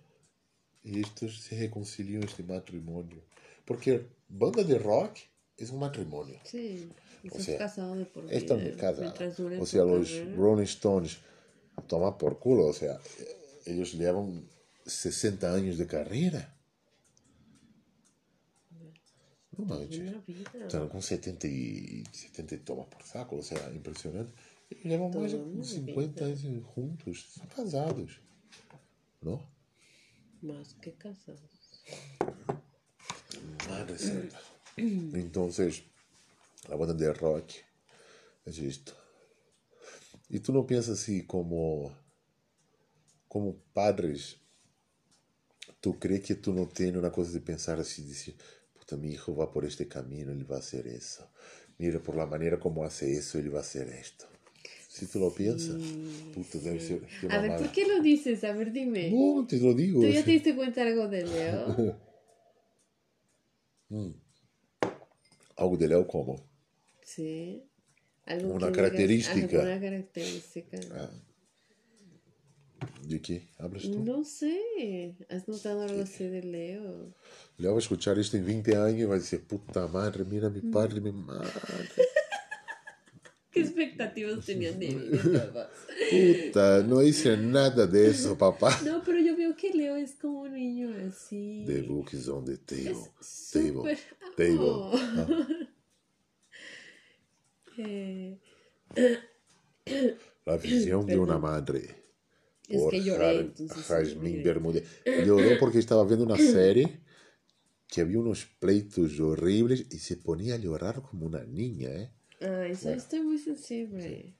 E 0.84 1.00
estes 1.00 1.42
se 1.42 1.54
reconciliam 1.54 2.22
este 2.22 2.42
matrimônio. 2.42 3.22
Porque 3.66 4.06
banda 4.28 4.64
de 4.64 4.76
rock 4.76 5.28
é 5.58 5.64
um 5.72 5.76
matrimônio. 5.76 6.40
Sí. 6.44 6.90
O 7.30 7.38
sea, 7.38 7.58
de. 7.68 8.34
Están 8.34 8.76
casados. 8.76 9.00
Mientras 9.00 9.36
dure 9.36 9.56
O 9.56 9.60
tu 9.60 9.66
sea, 9.66 9.84
los 9.84 10.08
carrera. 10.08 10.36
Rolling 10.36 10.66
Stones 10.66 11.20
toman 11.82 12.16
por 12.18 12.38
culo. 12.38 12.66
O 12.66 12.72
sea, 12.72 12.98
ellos 13.66 13.92
llevan 13.94 14.48
60 14.86 15.54
años 15.54 15.78
de 15.78 15.86
carrera. 15.86 16.56
No 19.56 19.64
manches. 19.64 20.14
Están 20.54 20.88
con 20.88 21.02
70 21.02 21.46
y 21.46 22.04
70 22.12 22.54
y 22.54 22.58
tomas 22.58 22.86
por 22.86 23.02
saco. 23.02 23.36
O 23.36 23.42
sea, 23.42 23.70
impresionante. 23.72 24.32
Ellos 24.70 24.84
llevan 24.84 25.10
más 25.10 25.32
de 25.32 25.38
Toda 25.38 25.50
una 25.50 25.64
50 25.64 26.24
vida. 26.26 26.48
años 26.48 26.64
juntos. 26.74 27.16
Están 27.18 27.48
casados. 27.48 28.20
¿No? 29.20 29.46
Más 30.42 30.74
que 30.74 30.94
casados. 30.94 31.40
Madre 33.68 33.98
santa. 33.98 34.40
Entonces, 34.76 35.82
la 36.68 36.76
banda 36.76 36.94
de 36.94 37.12
rock 37.12 37.50
es 38.46 38.58
esto. 38.58 38.94
Y 40.30 40.38
tú 40.38 40.52
no 40.52 40.64
piensas 40.64 41.00
así 41.00 41.26
como, 41.26 41.92
como 43.26 43.56
padres, 43.72 44.38
tú 45.80 45.98
crees 45.98 46.22
que 46.22 46.36
tú 46.36 46.54
no 46.54 46.68
tienes 46.68 46.96
una 46.96 47.10
cosa 47.10 47.32
de 47.32 47.40
pensar 47.40 47.80
así, 47.80 48.04
decir, 48.04 48.36
puta, 48.78 48.96
mi 48.96 49.10
hijo 49.10 49.34
va 49.34 49.50
por 49.50 49.64
este 49.64 49.88
camino, 49.88 50.30
él 50.30 50.50
va 50.50 50.56
a 50.56 50.60
hacer 50.60 50.86
eso. 50.86 51.28
Mira, 51.78 51.98
por 51.98 52.14
la 52.14 52.26
manera 52.26 52.60
como 52.60 52.84
hace 52.84 53.12
eso, 53.12 53.38
él 53.40 53.52
va 53.52 53.58
a 53.58 53.62
hacer 53.62 53.88
esto. 53.88 54.26
Si 54.88 55.06
tú 55.06 55.18
lo 55.18 55.34
piensas, 55.34 55.80
puta, 56.32 56.58
debe 56.58 56.78
ser... 56.78 57.00
qué 57.20 57.26
A 57.28 57.40
ver. 57.40 57.58
¿por 57.58 57.72
qué 57.72 57.86
lo 57.88 58.00
dices? 58.00 58.44
A 58.44 58.52
ver, 58.52 58.72
dime. 58.72 59.10
No, 59.10 59.46
te 59.46 59.58
lo 59.58 59.74
digo. 59.74 60.00
¿Tú 60.00 60.08
ya 60.08 60.20
sí. 60.20 60.24
te 60.26 60.30
diste 60.32 60.54
cuenta 60.54 60.82
algo 60.82 61.08
de 61.08 61.26
Leo? 61.26 61.98
Algo 65.56 65.76
de 65.76 65.88
Leo 65.88 66.06
como. 66.06 66.40
Sí. 67.02 67.69
¿Algo 68.26 68.54
Una 68.54 68.70
característica. 68.72 69.58
alguna 69.60 69.80
característica. 69.80 70.78
Ah. 70.94 71.10
¿De 73.06 73.20
qué 73.20 73.48
hablas 73.58 73.82
tú? 73.82 74.04
No 74.04 74.24
sé. 74.24 75.16
¿Has 75.28 75.46
notado 75.48 75.82
algo 75.82 76.02
así 76.02 76.24
de 76.28 76.42
Leo? 76.42 77.14
Leo 77.58 77.70
va 77.72 77.76
a 77.76 77.80
escuchar 77.80 78.18
esto 78.18 78.36
en 78.36 78.46
20 78.46 78.76
años 78.76 79.00
y 79.00 79.04
va 79.04 79.16
a 79.16 79.18
decir, 79.18 79.42
puta 79.46 79.86
madre, 79.88 80.24
mira 80.24 80.48
mi 80.48 80.60
padre, 80.60 81.00
mi 81.00 81.12
madre. 81.12 81.50
¿Qué 83.50 83.60
expectativas 83.62 84.46
tenían 84.46 84.78
de 84.78 84.88
mí? 84.92 85.18
todos? 85.22 85.66
Puta, 86.10 86.82
no 86.84 87.02
hice 87.02 87.36
nada 87.36 87.86
de 87.86 88.10
eso, 88.10 88.38
papá. 88.38 88.78
No, 88.84 89.02
pero 89.04 89.18
yo 89.18 89.36
veo 89.36 89.56
que 89.56 89.70
Leo 89.70 89.96
es 89.96 90.14
como 90.14 90.42
un 90.42 90.54
niño 90.54 90.94
así. 91.08 91.64
The 91.66 91.82
book 91.82 92.10
is 92.12 92.28
on 92.28 92.44
the 92.44 92.56
table. 92.58 93.10
Es 93.20 93.50
Table. 93.52 93.72
súper- 93.72 93.98
Table. 94.36 94.58
Oh. 94.60 94.92
Ah, 94.94 95.26
Eh, 97.86 98.38
la 100.44 100.56
visión 100.56 101.06
de 101.06 101.18
una 101.18 101.38
madre. 101.38 101.96
Es 102.68 102.80
Por 102.80 102.90
que 102.90 103.02
lloré, 103.02 103.40
entonces, 103.40 103.84
Jasmine. 103.84 104.42
Bermúdez. 104.42 104.84
Lloró 105.26 105.48
porque 105.60 105.78
estaba 105.78 106.04
viendo 106.04 106.24
una 106.24 106.36
serie 106.36 107.00
que 107.88 108.02
había 108.02 108.18
unos 108.18 108.46
pleitos 108.46 109.18
horribles 109.18 109.86
y 109.90 109.98
se 109.98 110.16
ponía 110.16 110.54
a 110.54 110.58
llorar 110.58 111.02
como 111.02 111.26
una 111.26 111.42
niña, 111.44 111.88
¿eh? 111.88 112.10
Ay, 112.40 112.76
soy, 112.76 112.94
estoy 112.94 113.20
muy 113.20 113.38
sensible. 113.38 114.34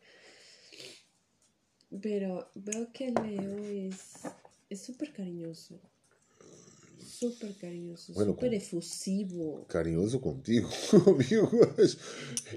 Pero 2.00 2.50
veo 2.54 2.92
que 2.92 3.10
Leo 3.10 3.58
es 3.64 4.14
es 4.70 4.80
súper 4.82 5.12
cariñoso. 5.12 5.80
Súper 7.20 7.54
cariñoso, 7.56 8.14
Bueno, 8.14 8.32
súper 8.32 8.54
efusivo. 8.54 9.66
Cariñoso 9.68 10.22
contigo, 10.22 10.70
amigo. 11.06 11.50
Es, 11.76 11.98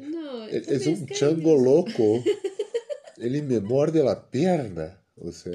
No, 0.01 0.45
es 0.47 0.65
también 0.67 0.89
un 0.89 1.05
cariñoso. 1.05 1.13
chango 1.13 1.57
loco. 1.57 2.23
Él 3.17 3.43
me 3.43 3.59
muerde 3.59 4.01
la 4.03 4.29
pierna. 4.31 4.99
O 5.17 5.31
sea, 5.33 5.51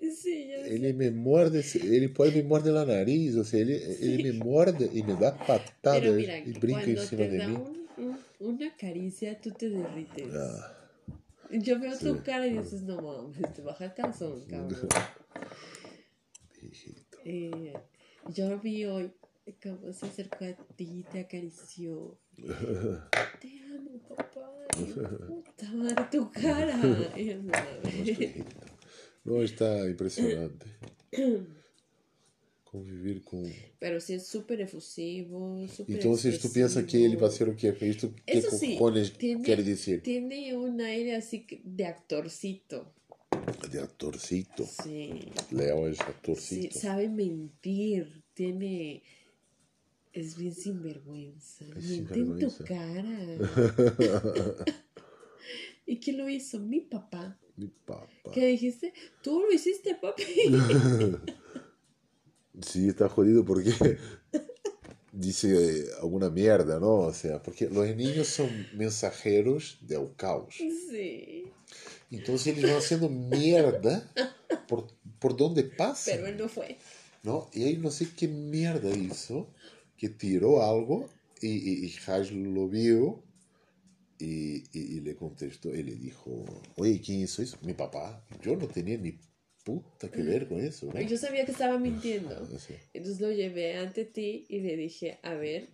Sí, 0.00 0.50
ele 0.50 0.94
me 0.94 1.10
muerde, 1.10 1.62
ele 1.74 2.08
pode 2.08 2.32
me 2.32 2.42
morder 2.42 2.72
na 2.72 2.84
nariz, 2.84 3.36
ou 3.36 3.44
seja, 3.44 3.62
ele, 3.62 3.76
ele 4.00 4.22
me 4.24 4.32
morde 4.44 4.84
e 4.92 5.02
me 5.02 5.14
dá 5.14 5.30
patadas 5.32 6.16
mira, 6.16 6.38
e 6.38 6.52
brinca 6.52 6.82
cuando 6.84 7.02
cima 7.06 7.24
te 7.24 7.30
de 7.30 7.38
da 7.38 7.46
mim. 7.48 7.56
un- 7.56 7.88
un- 8.04 8.18
una 8.40 8.76
caricia, 8.76 9.38
tú 9.40 9.50
te 9.52 9.68
derrites. 9.68 10.32
Ah, 10.34 10.74
Yo 11.50 11.78
veo 11.78 11.96
tu 11.98 12.14
Sí. 12.16 12.20
cara 12.24 12.46
y 12.46 12.58
dices, 12.58 12.82
no 12.82 12.96
mames, 13.00 13.54
te 13.54 13.60
baja 13.62 13.84
el 13.84 13.94
calzón, 13.94 14.40
cabrón. 14.46 14.88
Eh, 17.24 17.72
yo 18.34 18.58
vi 18.60 18.84
hoy 18.84 19.12
cómo 19.62 19.92
se 19.92 20.06
acercó 20.06 20.44
a 20.44 20.54
ti, 20.76 21.04
te 21.10 21.20
acarició. 21.20 22.18
Te 22.36 23.60
amo, 23.74 23.98
papá. 24.08 24.66
Puta 25.26 25.72
madre, 25.72 26.04
tu 26.10 26.30
cara. 26.30 26.78
No 29.24 29.42
está 29.42 29.86
impressionante. 29.86 30.66
Conviver 32.64 33.22
com. 33.22 33.44
Pero 33.78 34.00
sí 34.00 34.14
es 34.14 34.26
súper 34.26 34.60
efusivo, 34.62 35.66
súper 35.68 35.96
Então, 35.96 36.16
se 36.16 36.38
tu 36.38 36.50
pensa 36.50 36.82
que 36.82 36.96
ele 36.96 37.16
vai 37.16 37.30
ser 37.30 37.48
o 37.48 37.54
que? 37.54 37.68
Isto 37.68 38.14
que 38.24 38.40
sí, 38.42 38.78
tiene, 39.18 39.42
quer 39.42 39.62
dizer? 39.62 40.00
tiene 40.02 40.56
un 40.56 40.80
aire 40.80 41.16
así 41.16 41.46
de 41.62 41.84
actorcito. 41.84 42.90
De 43.70 43.80
atorcito. 43.80 44.64
Sí. 44.64 45.32
Leo 45.50 45.86
é 45.88 45.94
Sí, 45.94 46.00
atorcito. 46.00 46.78
sabe 46.78 47.08
mentir, 47.08 48.22
tiene... 48.34 49.02
Es 50.12 50.36
bien 50.36 50.54
sinvergüenza. 50.54 51.64
Es 51.76 51.84
Miente 51.84 52.18
en 52.20 52.38
tu 52.38 52.64
cara. 52.64 53.04
¿Y 55.86 55.98
quién 56.00 56.18
lo 56.18 56.28
hizo? 56.28 56.58
Mi 56.58 56.80
papá. 56.80 57.38
Mi 57.56 57.68
papá. 57.68 58.30
¿Qué 58.32 58.46
dijiste? 58.46 58.92
Tú 59.22 59.40
lo 59.40 59.52
hiciste, 59.52 59.94
papi. 59.94 60.24
Sí, 62.60 62.88
está 62.88 63.08
jodido 63.08 63.44
porque 63.44 63.72
dice 65.12 65.82
eh, 65.82 65.84
alguna 66.00 66.28
mierda, 66.28 66.80
¿no? 66.80 66.94
O 67.00 67.12
sea, 67.12 67.40
porque 67.40 67.68
los 67.68 67.86
niños 67.94 68.26
son 68.26 68.50
mensajeros 68.74 69.78
del 69.82 70.14
caos. 70.16 70.56
Sí. 70.56 71.44
Entonces 72.10 72.46
eles 72.56 72.70
vão 72.70 72.78
haciendo 72.78 73.08
mierda 73.08 74.10
por, 74.66 74.86
por 75.18 75.36
donde 75.36 75.62
pasa, 75.64 76.12
Pero 76.12 76.26
él 76.26 76.36
no 76.36 76.48
fue. 76.48 76.76
¿no? 77.22 77.48
Y 77.52 77.64
ahí 77.64 77.76
no 77.76 77.90
sé 77.90 78.08
qué 78.16 78.28
mierda 78.28 78.90
hizo, 78.96 79.52
que 79.96 80.08
tiró 80.08 80.62
algo 80.62 81.08
y, 81.40 81.48
y, 81.48 81.86
y 81.86 81.94
Haj 82.06 82.30
lo 82.32 82.68
vio 82.68 83.22
y, 84.18 84.64
y, 84.72 84.96
y 84.96 85.00
le 85.00 85.14
contestó 85.16 85.74
y 85.74 85.82
le 85.82 85.94
dijo, 85.94 86.44
oye, 86.76 87.00
¿quién 87.00 87.20
hizo 87.20 87.42
eso? 87.42 87.58
Mi 87.62 87.74
papá. 87.74 88.24
Yo 88.42 88.56
no 88.56 88.66
tenía 88.68 88.96
ni 88.96 89.18
puta 89.64 90.10
que 90.10 90.22
ver 90.22 90.48
con 90.48 90.60
eso, 90.60 90.86
¿no? 90.86 91.00
Yo 91.00 91.18
sabía 91.18 91.44
que 91.44 91.52
estaba 91.52 91.78
mintiendo. 91.78 92.46
Sí. 92.58 92.74
Entonces 92.94 93.20
lo 93.20 93.30
llevé 93.30 93.76
ante 93.76 94.04
ti 94.04 94.46
y 94.48 94.60
le 94.60 94.76
dije, 94.76 95.18
a 95.22 95.34
ver, 95.34 95.68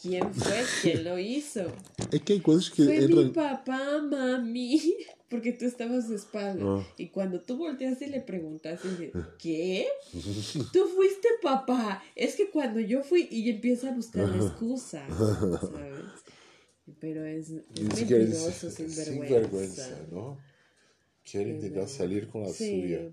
¿quién 0.00 0.32
fue? 0.34 0.62
¿Quién 0.82 1.04
lo 1.04 1.18
hizo? 1.18 1.66
Es 2.12 2.22
que 2.22 2.34
hay 2.34 2.40
cosas 2.40 2.70
que 2.70 2.84
Fue 2.84 2.98
mi 2.98 3.04
entran... 3.04 3.32
papá, 3.32 4.00
mami. 4.02 4.80
Porque 5.30 5.52
tú 5.52 5.64
estabas 5.64 6.08
de 6.08 6.16
espalda. 6.16 6.62
Ah. 6.64 6.86
Y 6.96 7.08
cuando 7.08 7.40
tú 7.40 7.56
volteaste 7.56 8.06
y 8.06 8.10
le 8.10 8.20
preguntaste, 8.20 8.88
dije, 8.90 9.12
¿qué? 9.38 9.86
Tú 10.72 10.86
fuiste 10.94 11.28
papá. 11.42 12.04
Es 12.14 12.36
que 12.36 12.50
cuando 12.50 12.78
yo 12.78 13.02
fui 13.02 13.26
y 13.30 13.50
empieza 13.50 13.88
a 13.88 13.94
buscar 13.94 14.28
la 14.28 14.36
excusa, 14.46 15.04
¿sabes? 15.08 16.00
Pero 17.00 17.24
es, 17.24 17.48
es 17.50 17.62
mentiroso, 17.78 18.70
sin 18.70 18.94
vergüenza. 19.20 19.98
¿no? 20.12 20.38
Quiere 21.28 21.50
intentar 21.50 21.88
salir 21.88 22.28
con 22.28 22.42
la 22.42 22.50
Sí. 22.50 22.82
suya. 22.82 23.10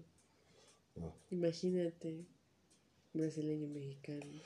Imagínate, 1.31 2.25
brasileño 3.13 3.67
mexicano. 3.69 4.41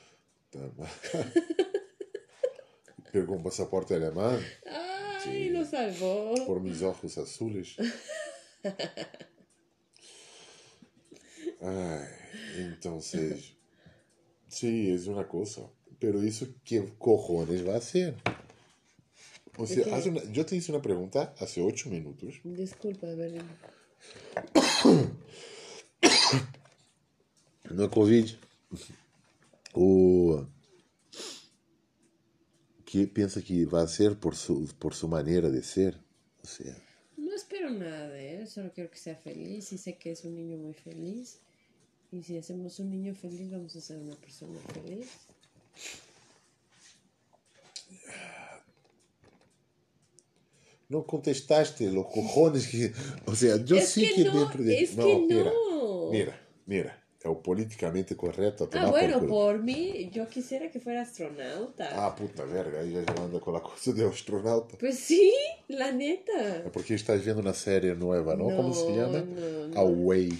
Mas- 3.06 3.12
Pegou 3.12 3.36
um 3.36 3.42
passaporte 3.42 3.94
alemão 3.94 4.38
¡Ay, 4.66 5.50
lo 5.50 5.64
salvó! 5.64 6.34
por 6.46 6.60
mis 6.60 6.82
ojos 6.82 7.16
azules. 7.18 7.76
Ai, 11.60 12.08
entonces, 12.58 13.54
sí, 14.48 14.90
es 14.90 15.06
una 15.06 15.26
cosa. 15.26 15.62
Pero 15.98 16.22
eso, 16.22 16.46
¿qué 16.64 16.92
cojones 16.98 17.66
va 17.66 17.74
a 17.74 17.78
hacer? 17.78 18.14
O 19.58 19.66
sea, 19.66 19.82
qué? 19.84 19.94
hace 19.94 20.10
una- 20.10 20.22
yo 20.30 20.44
te 20.44 20.54
hice 20.56 20.70
una 20.70 20.82
pregunta 20.82 21.34
hace 21.40 21.62
ocho 21.62 21.88
minutos. 21.90 22.34
Disculpa, 22.44 23.06
ver. 23.14 23.42
No 27.68 27.84
é 27.84 27.88
Covid. 27.88 28.36
O 29.74 30.46
que 32.86 33.06
pensa 33.18 33.42
que 33.42 33.66
vai 33.66 33.86
ser 33.88 34.12
por 34.22 34.34
su, 34.36 34.54
por 34.82 34.92
su 34.94 35.06
maneira 35.08 35.48
de 35.50 35.62
ser. 35.62 35.92
O 36.42 36.46
sea, 36.46 36.74
No 37.18 37.32
espero 37.34 37.68
nada 37.70 38.08
de 38.08 38.22
él, 38.36 38.46
solo 38.46 38.70
quiero 38.74 38.90
que 38.90 38.98
sea 39.06 39.16
feliz 39.16 39.72
y 39.72 39.78
sé 39.78 39.98
que 39.98 40.12
es 40.12 40.24
un 40.24 40.34
niño 40.40 40.56
muy 40.56 40.72
feliz. 40.74 41.38
Y 42.12 42.22
si 42.22 42.38
hacemos 42.38 42.78
un 42.78 42.88
niño 42.90 43.12
feliz, 43.14 43.50
vamos 43.50 43.74
a 43.76 43.80
ser 43.80 43.98
una 43.98 44.14
persona 44.24 44.58
feliz. 44.72 45.08
não 50.88 51.02
contestaste 51.02 51.90
los 51.90 52.06
cojones 52.06 52.66
que. 52.66 52.92
O 53.26 53.34
sea, 53.34 53.56
yo 53.56 53.76
Es 53.76 53.88
sí 53.88 54.06
que 54.08 54.14
que, 54.14 54.24
no, 54.24 54.32
dentro 54.40 54.62
de. 54.62 54.82
es 54.82 54.90
que 54.90 55.18
mira, 55.28 55.52
no. 55.52 56.10
mira, 56.12 56.40
mira. 56.66 56.90
É 57.02 57.05
o 57.28 57.42
politicamente 57.42 58.14
correto 58.16 58.64
a 58.64 58.68
Ah, 58.80 58.90
bueno, 58.90 59.18
por 59.20 59.28
por 59.28 59.62
mí, 59.62 60.10
yo 60.12 60.26
quisiera 60.28 60.70
que 60.70 60.80
fuera 60.80 61.02
astronauta. 61.02 61.88
Ah, 61.92 62.14
puta 62.14 62.44
verga, 62.44 62.80
aí 62.80 62.92
já 62.92 63.22
anda 63.24 63.38
com 63.40 63.54
a 63.56 63.60
coisa 63.70 63.92
de 63.92 64.04
astronauta. 64.04 64.76
Pues 64.78 64.98
sí, 64.98 65.32
la 65.68 65.90
neta. 65.92 66.64
porque 66.72 66.94
estás 66.94 67.22
vendo 67.24 67.40
uma 67.40 67.52
série 67.54 67.94
nova, 67.94 68.36
não? 68.36 68.50
Como 68.56 68.72
se 68.72 68.88
No, 68.88 68.94
chama? 68.96 69.20
no, 69.22 69.68
no. 69.68 69.78
Away. 69.80 70.30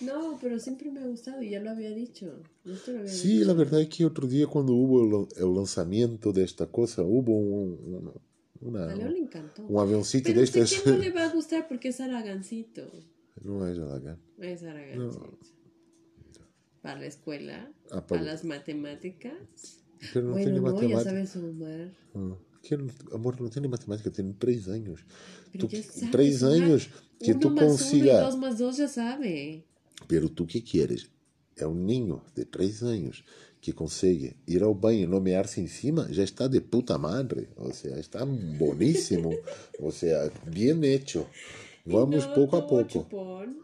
No, 0.00 0.38
pero 0.40 0.58
siempre 0.58 0.90
me 0.90 1.00
ha 1.00 1.06
gustado 1.06 1.42
y 1.42 1.50
ya 1.50 1.60
lo 1.60 1.70
había 1.70 1.90
dicho. 1.90 2.26
Lo 2.64 2.74
había 3.00 3.06
Sí, 3.08 3.34
dicho. 3.40 3.46
la 3.48 3.52
verdad 3.52 3.80
es 3.82 3.88
que 3.88 4.04
otro 4.06 4.26
día 4.26 4.46
cuando 4.46 4.72
hubo 4.72 4.96
el, 5.02 5.44
el 5.44 5.54
lanzamiento 5.54 6.32
de 6.32 6.42
esta 6.44 6.66
cosa, 6.66 7.02
hubo 7.02 7.36
un, 7.36 7.78
un- 7.94 8.12
una, 8.62 8.84
A 8.90 8.94
Leo 8.94 9.08
le 9.10 9.18
encantó. 9.18 9.62
un 9.66 9.78
avioncito 9.78 10.28
Pero 10.28 10.40
de 10.40 10.50
que 10.50 10.64
no 10.90 10.96
le 10.96 11.10
va 11.18 11.24
a 11.24 11.32
gustar 11.32 11.68
porque 11.68 11.88
es 11.88 12.00
aragancito. 12.00 12.82
no 13.42 13.66
es 13.66 13.78
Aragán. 13.78 14.18
Es 14.38 14.62
aragancito. 14.62 15.38
Para 16.82 17.00
la 17.00 17.06
escuela, 17.06 17.70
Ah, 17.90 18.06
para 18.06 18.06
para- 18.06 18.22
las 18.22 18.44
matemáticas. 18.44 19.34
Pero 20.14 20.26
no 20.28 20.32
bueno, 20.32 20.62
matemática. 20.62 21.04
sabes 21.04 21.30
sumar. 21.30 21.92
Ah, 22.14 22.36
que 22.62 22.78
amor, 23.12 23.40
no 23.40 23.50
tiene 23.50 23.68
matemática, 23.68 24.10
tiene 24.10 24.34
tres 24.38 24.66
años. 24.68 25.04
Pero 25.52 25.68
que- 25.68 25.82
sabes 25.82 26.10
tres 26.10 26.38
sumar. 26.38 26.54
años 26.54 26.88
que 27.18 27.32
y 27.32 27.34
consigas. 27.34 28.24
dos 28.24 28.38
más 28.38 28.58
dos 28.58 28.76
ya 28.78 28.88
sabe. 28.88 29.64
Pero 30.08 30.28
tú 30.30 30.46
qué 30.46 30.62
quieres? 30.62 31.10
É 31.56 31.66
um 31.66 31.74
niño 31.74 32.22
de 32.34 32.46
três 32.46 32.82
anos 32.82 33.22
que 33.60 33.74
consegue 33.74 34.34
ir 34.46 34.62
ao 34.62 34.74
banho 34.74 35.02
e 35.04 35.06
nomear-se 35.06 35.60
em 35.60 35.66
cima, 35.66 36.08
já 36.10 36.22
está 36.22 36.48
de 36.48 36.58
puta 36.62 36.96
madre. 36.96 37.50
O 37.56 37.70
sea, 37.74 37.98
está 37.98 38.24
boníssimo. 38.24 39.30
o 39.78 39.90
sea, 39.92 40.30
bien 40.46 40.82
hecho. 40.84 41.26
Vamos 41.84 42.26
pouco 42.28 42.56
a 42.56 42.66
pouco. 42.66 42.88
chupón, 43.04 43.58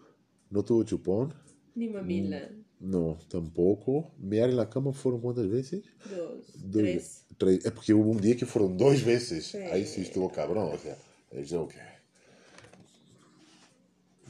¿No 0.51 0.63
tuvo 0.63 0.85
chupón? 0.85 1.33
ni 1.75 1.89
mamila. 1.89 2.51
No, 2.81 3.17
tampoco. 3.31 4.13
Mear 4.19 4.51
en 4.51 4.57
la 4.57 4.67
cama 4.67 4.93
foram 4.93 5.19
quantas 5.21 5.47
vezes? 5.47 5.83
Dois- 6.05 6.47
tres. 6.73 7.25
Três. 7.39 7.65
É 7.67 7.71
porque 7.71 7.93
houve 7.93 8.11
um 8.11 8.17
dia 8.21 8.35
que 8.35 8.45
foram 8.47 8.75
duas 8.75 9.01
vezes. 9.01 9.47
Sí. 9.47 9.59
Aí 9.59 9.87
sim 9.87 10.03
estuvo 10.03 10.29
cabrão. 10.31 10.73
O 10.73 10.79
sea, 10.79 10.97
es 11.33 11.53
o 11.53 11.67
que. 11.67 11.79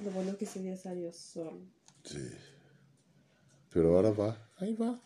Lo 0.02 0.10
bueno 0.10 0.36
que 0.36 0.44
ese 0.44 0.58
día 0.60 0.76
salió 0.76 1.12
sol. 1.12 1.60
Sí. 2.04 2.30
Pero 3.70 3.94
ahora 3.96 4.10
va. 4.12 4.36
Ahí 4.58 4.74
va. 4.74 4.98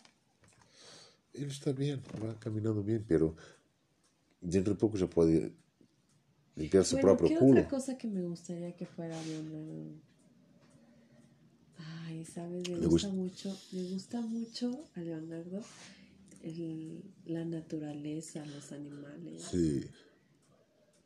Ele 1.33 1.47
está 1.47 1.71
bem, 1.71 1.95
va 2.21 2.33
caminando 2.39 2.83
bem, 2.83 2.99
pero 3.07 3.35
dentro 4.41 4.73
de 4.73 4.79
pouco 4.79 4.97
já 4.97 5.07
pode 5.07 5.53
limpiar 6.57 6.83
su 6.83 6.95
Bueno, 6.95 7.07
próprio 7.17 7.29
¿qué 7.29 7.37
culo. 7.39 7.59
otra 7.61 7.69
cosa 7.69 7.97
que 7.97 8.07
me 8.07 8.21
gustaría 8.23 8.75
que 8.75 8.85
fuera? 8.85 9.15
Ay, 12.11 12.25
¿sabes? 12.25 12.67
Me 12.67 12.75
gusta 12.77 13.07
gust- 13.07 13.13
mucho, 13.13 13.57
me 13.71 13.83
gusta 13.83 14.21
mucho 14.21 14.85
a 14.95 14.99
Leonardo 14.99 15.61
el- 16.43 17.03
la 17.25 17.45
naturaleza, 17.45 18.45
los 18.45 18.71
animales. 18.71 19.43
Sí. 19.43 19.89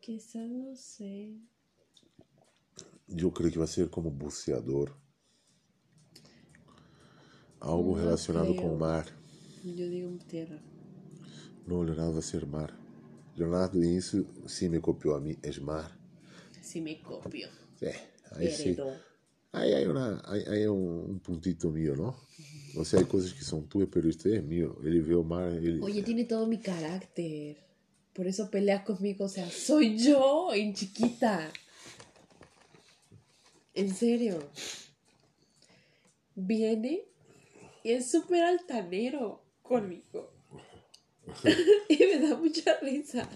Quizás, 0.02 0.50
no 0.50 0.76
sé. 0.76 1.39
Eu 3.08 3.32
creio 3.32 3.52
que 3.54 3.60
vai 3.60 3.68
ser 3.68 3.88
como 3.89 4.10
buceador. 4.10 4.89
Algo 7.60 7.91
No 7.96 8.02
relacionado 8.04 8.54
creo. 8.54 8.62
com 8.62 8.76
o 8.76 8.80
mar. 8.80 9.06
Yo 9.63 9.89
digo 9.89 10.18
tierra. 10.30 10.60
Não, 11.68 11.82
Leonardo 11.82 12.13
vai 12.13 12.22
ser 12.22 12.46
mar. 12.46 12.72
Leonardo, 13.36 13.84
isso 13.84 14.26
sim 14.48 14.70
me 14.70 14.80
copiou 14.80 15.15
a 15.15 15.20
mim, 15.20 15.38
é 15.44 15.52
mar. 15.60 15.89
Si 16.62 16.82
me 16.82 16.96
copio. 17.02 17.50
É, 17.82 17.96
aí 18.32 18.50
sim. 18.52 18.76
Aí, 19.56 19.74
aí, 19.74 19.88
uma, 19.88 20.22
aí, 20.26 20.46
aí 20.50 20.68
um, 20.68 21.18
puntito 21.20 21.72
mío, 21.72 21.96
não? 21.96 22.13
Ou 22.76 22.84
seja, 22.84 23.04
hay 23.04 23.10
coisas 23.10 23.32
que 23.32 23.46
são 23.46 23.62
tuas, 23.62 23.88
pero 23.89 24.10
isto 24.10 24.28
é 24.28 24.41
mío. 24.41 24.78
Ele 24.84 25.00
vê 25.00 25.15
o 25.15 25.24
mar, 25.24 25.50
ele... 25.54 25.82
Oye, 25.82 26.04
tiene 26.04 26.26
todo 26.26 26.46
mi 26.46 26.58
carácter. 26.58 27.56
Por 28.13 28.28
eso 28.28 28.50
pelea 28.50 28.84
conmigo. 28.84 29.24
O 29.24 29.30
sea, 29.30 29.50
soy 29.50 29.98
yo 29.98 30.54
en 30.54 30.74
chiquita. 30.74 31.54
En 33.74 33.96
serio. 33.96 34.39
Viene 36.36 37.06
y 37.82 37.91
es 37.91 38.12
súper 38.12 38.44
altanero 38.44 39.41
conmigo. 39.62 40.34
y 41.88 41.98
me 41.98 42.28
da 42.28 42.36
mucha 42.36 42.78
risa. 42.82 43.30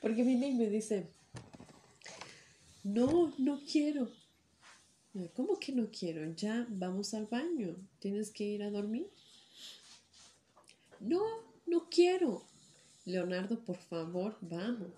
Porque 0.00 0.22
viene 0.22 0.50
y 0.50 0.54
me 0.54 0.68
dice, 0.68 1.08
no, 2.84 3.32
no 3.38 3.60
quiero. 3.70 4.08
¿Cómo 5.34 5.60
que 5.60 5.70
no 5.70 5.90
quiero? 5.96 6.24
Ya 6.34 6.66
vamos 6.68 7.14
al 7.14 7.26
baño. 7.26 7.76
¿Tienes 8.00 8.30
que 8.30 8.42
ir 8.42 8.64
a 8.64 8.70
dormir? 8.70 9.08
No, 10.98 11.22
no 11.66 11.88
quiero. 11.88 12.42
Leonardo, 13.04 13.60
por 13.60 13.76
favor, 13.76 14.36
vamos. 14.40 14.90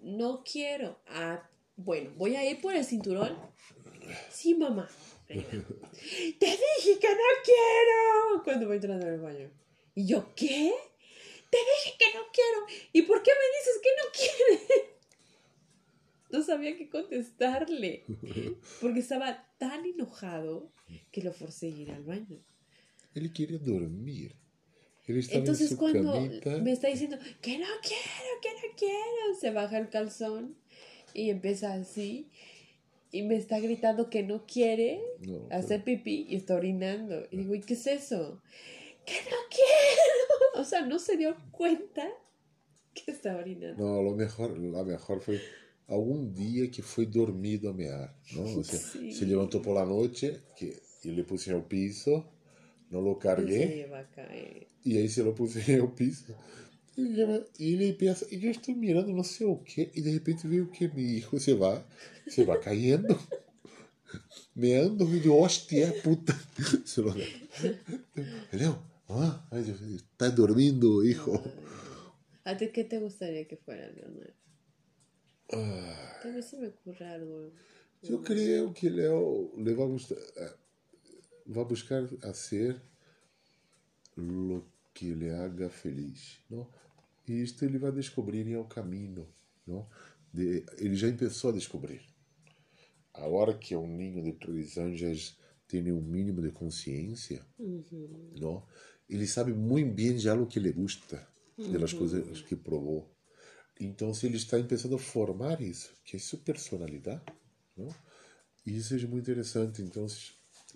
No 0.00 0.42
quiero. 0.42 0.98
Ah, 1.08 1.46
bueno, 1.76 2.12
voy 2.16 2.36
a 2.36 2.48
ir 2.48 2.62
por 2.62 2.74
el 2.74 2.84
cinturón. 2.84 3.36
Sí, 4.30 4.54
mamá. 4.54 4.88
Te 5.28 5.36
dije 5.36 6.98
que 6.98 7.08
no 7.08 7.30
quiero. 7.44 8.42
Cuando 8.42 8.66
voy 8.66 8.76
entrando 8.76 9.06
al 9.06 9.20
baño. 9.20 9.50
¿Y 9.94 10.06
yo 10.06 10.34
qué? 10.34 10.72
Te 11.50 11.58
dije 11.58 11.96
que 11.98 12.06
no 12.16 12.24
quiero. 12.32 12.66
¿Y 12.92 13.02
por 13.02 13.22
qué 13.22 13.32
me 13.32 13.58
dices 13.58 13.80
que 13.82 13.90
no 14.00 14.58
quieres? 14.58 14.93
No 16.34 16.42
sabía 16.42 16.76
qué 16.76 16.88
contestarle. 16.88 17.92
Porque 18.80 19.00
estaba 19.06 19.28
tan 19.58 19.80
enojado 19.84 20.72
que 21.12 21.22
lo 21.22 21.32
forcé 21.32 21.66
a 21.66 21.76
ir 21.82 21.90
al 21.92 22.02
baño. 22.02 22.38
Ele 23.14 23.32
queria 23.32 23.58
dormir. 23.58 24.30
Estava 25.06 25.38
Entonces 25.38 25.68
sua 25.68 25.78
cuando 25.78 26.12
camita. 26.12 26.58
me 26.58 26.72
está 26.72 26.88
diciendo 26.88 27.18
que 27.40 27.58
no 27.58 27.66
quiero, 27.88 28.32
que 28.42 28.52
no 28.60 28.74
quiero, 28.76 29.24
se 29.38 29.50
baja 29.50 29.78
el 29.78 29.90
calzón 29.90 30.56
y 31.12 31.30
empieza 31.30 31.74
así 31.74 32.30
y 33.12 33.22
me 33.22 33.36
está 33.36 33.60
gritando 33.60 34.10
que 34.10 34.22
no 34.24 34.44
quiere 34.44 35.00
No, 35.20 35.46
hacer 35.50 35.84
pipí 35.84 36.26
y 36.28 36.34
está 36.36 36.56
orinando. 36.56 37.28
Y 37.30 37.36
digo, 37.36 37.54
¿y 37.54 37.60
qué 37.60 37.74
es 37.74 37.86
eso? 37.86 38.42
Que 39.06 39.18
no 39.30 39.36
quiero. 39.50 40.60
O 40.60 40.64
sea, 40.64 40.84
no 40.84 40.98
se 40.98 41.16
dio 41.16 41.36
cuenta 41.52 42.08
que 42.94 43.12
estaba 43.12 43.38
orinando. 43.40 43.84
Não, 43.84 44.02
lo 44.02 44.16
mejor, 44.16 44.50
a 44.80 44.84
mejor 44.84 45.20
foi 45.20 45.38
algum 45.88 46.30
dia 46.32 46.68
que 46.68 46.82
foi 46.82 47.06
dormido 47.06 47.68
a 47.68 47.72
mear, 47.72 48.14
se 49.12 49.24
levantou 49.24 49.60
por 49.60 49.74
la 49.74 49.84
noite, 49.84 50.40
que 50.56 50.74
eu 51.04 51.12
le 51.12 51.22
puse 51.24 51.52
ao 51.52 51.62
piso, 51.62 52.24
não 52.90 53.00
lo 53.00 53.16
carguei, 53.16 53.86
e 54.84 54.98
aí 54.98 55.08
se 55.08 55.22
lo 55.22 55.32
puse 55.34 55.60
ao 55.78 55.88
piso. 55.88 56.34
E 56.96 57.72
ele- 57.72 57.92
pensa, 57.94 58.26
e 58.30 58.44
eu 58.44 58.50
estou 58.52 58.74
mirando 58.74 59.12
não 59.12 59.24
sei 59.24 59.46
o 59.46 59.56
que, 59.56 59.90
e 59.94 60.00
de 60.00 60.10
repente 60.10 60.46
veio 60.46 60.64
o 60.64 60.70
que? 60.70 60.86
Meu 60.88 61.04
hijo 61.04 61.38
se 61.40 61.52
vai, 61.54 61.84
se 62.28 62.44
vai 62.44 62.60
caindo, 62.60 63.18
meando, 64.54 65.04
e 65.14 65.26
eu, 65.26 65.38
hostia, 65.40 65.92
puta. 66.02 66.32
Se 66.86 67.00
lo... 67.00 67.12
Entendeu? 68.46 68.78
Ah, 69.08 69.44
está 69.96 70.28
dormindo, 70.30 71.04
hijo. 71.04 71.32
¿A 72.44 72.56
ti 72.56 72.68
qué 72.68 72.84
te 72.84 72.98
gustaría 72.98 73.46
que 73.46 73.56
fuera, 73.56 73.90
Leonardo? 73.90 74.43
Ah. 75.52 76.20
A 76.24 76.28
ver 76.28 76.42
si 76.42 76.56
me 76.56 76.68
ocurre 76.68 77.04
algo. 77.04 77.52
Eu 78.02 78.20
creio 78.20 78.72
que 78.72 78.88
Léo, 78.88 79.52
le 79.56 79.74
vai 79.74 79.86
gostar. 79.86 80.16
é, 80.36 80.54
vai 81.46 81.64
buscar 81.64 82.06
ser 82.34 82.80
lo 84.16 84.66
que 84.92 85.12
lhe 85.14 85.30
haga 85.30 85.68
feliz, 85.68 86.38
não? 86.48 86.68
E 87.26 87.42
isto 87.42 87.64
ele 87.64 87.78
vai 87.78 87.92
descobrir 87.92 88.46
em 88.46 88.56
o 88.56 88.64
caminho, 88.64 89.26
não? 89.66 89.88
De, 90.32 90.64
ele 90.78 90.94
já 90.94 91.10
começou 91.12 91.50
a 91.50 91.54
descobrir. 91.54 92.02
A 93.12 93.26
hora 93.26 93.56
que 93.56 93.76
um 93.76 93.86
ninho 93.86 94.22
de 94.22 94.32
três 94.32 95.36
tem 95.66 95.90
um 95.92 96.00
mínimo 96.00 96.42
de 96.42 96.50
consciência, 96.50 97.44
uhum. 97.58 98.32
não? 98.38 98.66
Ele 99.08 99.26
sabe 99.26 99.52
muito 99.52 99.94
bem 99.94 100.18
já 100.18 100.34
o 100.34 100.46
que 100.46 100.60
lhe 100.60 100.72
gusta, 100.72 101.26
das 101.56 101.92
uhum. 101.92 101.98
coisas 101.98 102.42
que 102.42 102.56
provou. 102.56 103.13
Então, 103.80 104.14
se 104.14 104.26
ele 104.26 104.36
está 104.36 104.56
começando 104.62 104.94
a 104.94 104.98
formar 104.98 105.60
isso, 105.60 105.92
que 106.04 106.16
é 106.16 106.18
sua 106.18 106.38
personalidade, 106.38 107.22
não? 107.76 107.88
isso 108.64 108.94
é 108.94 108.98
muito 108.98 109.30
interessante. 109.30 109.82
Então, 109.82 110.06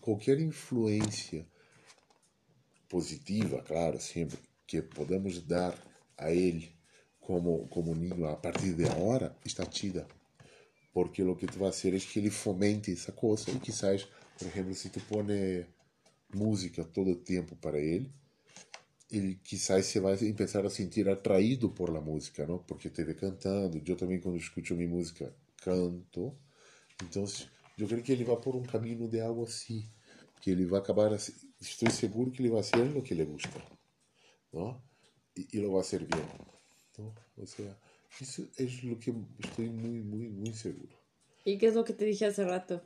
qualquer 0.00 0.40
influência 0.40 1.46
positiva, 2.88 3.62
claro, 3.62 4.00
sempre 4.00 4.38
que 4.66 4.82
podemos 4.82 5.40
dar 5.42 5.74
a 6.16 6.32
ele 6.32 6.76
como 7.20 7.68
como 7.68 7.94
ninho 7.94 8.26
a 8.26 8.36
partir 8.36 8.74
de 8.74 8.84
agora 8.84 9.36
está 9.44 9.64
tida 9.64 10.06
porque 10.92 11.22
o 11.22 11.36
que 11.36 11.46
tu 11.46 11.58
vai 11.58 11.70
fazer 11.70 11.94
é 11.94 12.00
que 12.00 12.18
ele 12.18 12.30
fomente 12.30 12.90
essa 12.92 13.12
coisa 13.12 13.50
e 13.50 13.60
quizás 13.60 14.08
por 14.38 14.48
exemplo 14.48 14.74
se 14.74 14.88
tu 14.90 15.00
põe 15.00 15.66
música 16.34 16.84
todo 16.84 17.10
o 17.10 17.16
tempo 17.16 17.54
para 17.56 17.78
ele 17.78 18.10
ele 19.10 19.40
quizás 19.42 19.86
se 19.86 20.00
vai 20.00 20.16
começar 20.16 20.64
a 20.66 20.70
sentir 20.70 21.08
atraído 21.08 21.70
por 21.70 21.90
la 21.90 22.00
música 22.00 22.46
não 22.46 22.58
porque 22.58 22.90
te 22.90 23.04
vê 23.04 23.14
cantando. 23.14 23.80
Eu 23.86 23.96
também 23.96 24.20
quando 24.20 24.36
escuto 24.36 24.74
minha 24.74 24.88
música 24.88 25.34
canto. 25.62 26.36
Então 27.02 27.24
eu 27.78 27.86
creio 27.86 28.02
que 28.02 28.12
ele 28.12 28.24
vai 28.24 28.36
por 28.36 28.56
um 28.56 28.62
caminho 28.62 29.08
de 29.08 29.20
algo 29.20 29.44
assim 29.44 29.88
que 30.40 30.50
ele 30.50 30.66
vai 30.66 30.80
acabar 30.80 31.12
estou 31.60 31.90
seguro 31.90 32.30
que 32.30 32.42
ele 32.42 32.50
vai 32.50 32.62
ser 32.62 32.78
o 32.96 33.02
que 33.02 33.12
ele 33.14 33.24
gusta 33.24 33.60
não 34.52 34.80
e, 35.36 35.46
e 35.52 35.60
lo 35.60 35.72
vai 35.72 35.82
ser 35.82 36.00
bem 36.00 36.22
não 36.96 37.12
ou 37.36 37.46
seja 37.46 37.76
isso 38.20 38.48
é 38.58 38.64
o 38.64 38.96
que 38.96 39.10
estou 39.44 39.64
muito 39.64 40.04
muito 40.04 40.34
muito 40.34 40.56
seguro. 40.56 40.96
E 41.46 41.56
que 41.56 41.66
é 41.66 41.70
o 41.70 41.84
que 41.84 41.92
te 41.92 42.04
dije 42.04 42.24
hace 42.24 42.42
rato? 42.42 42.80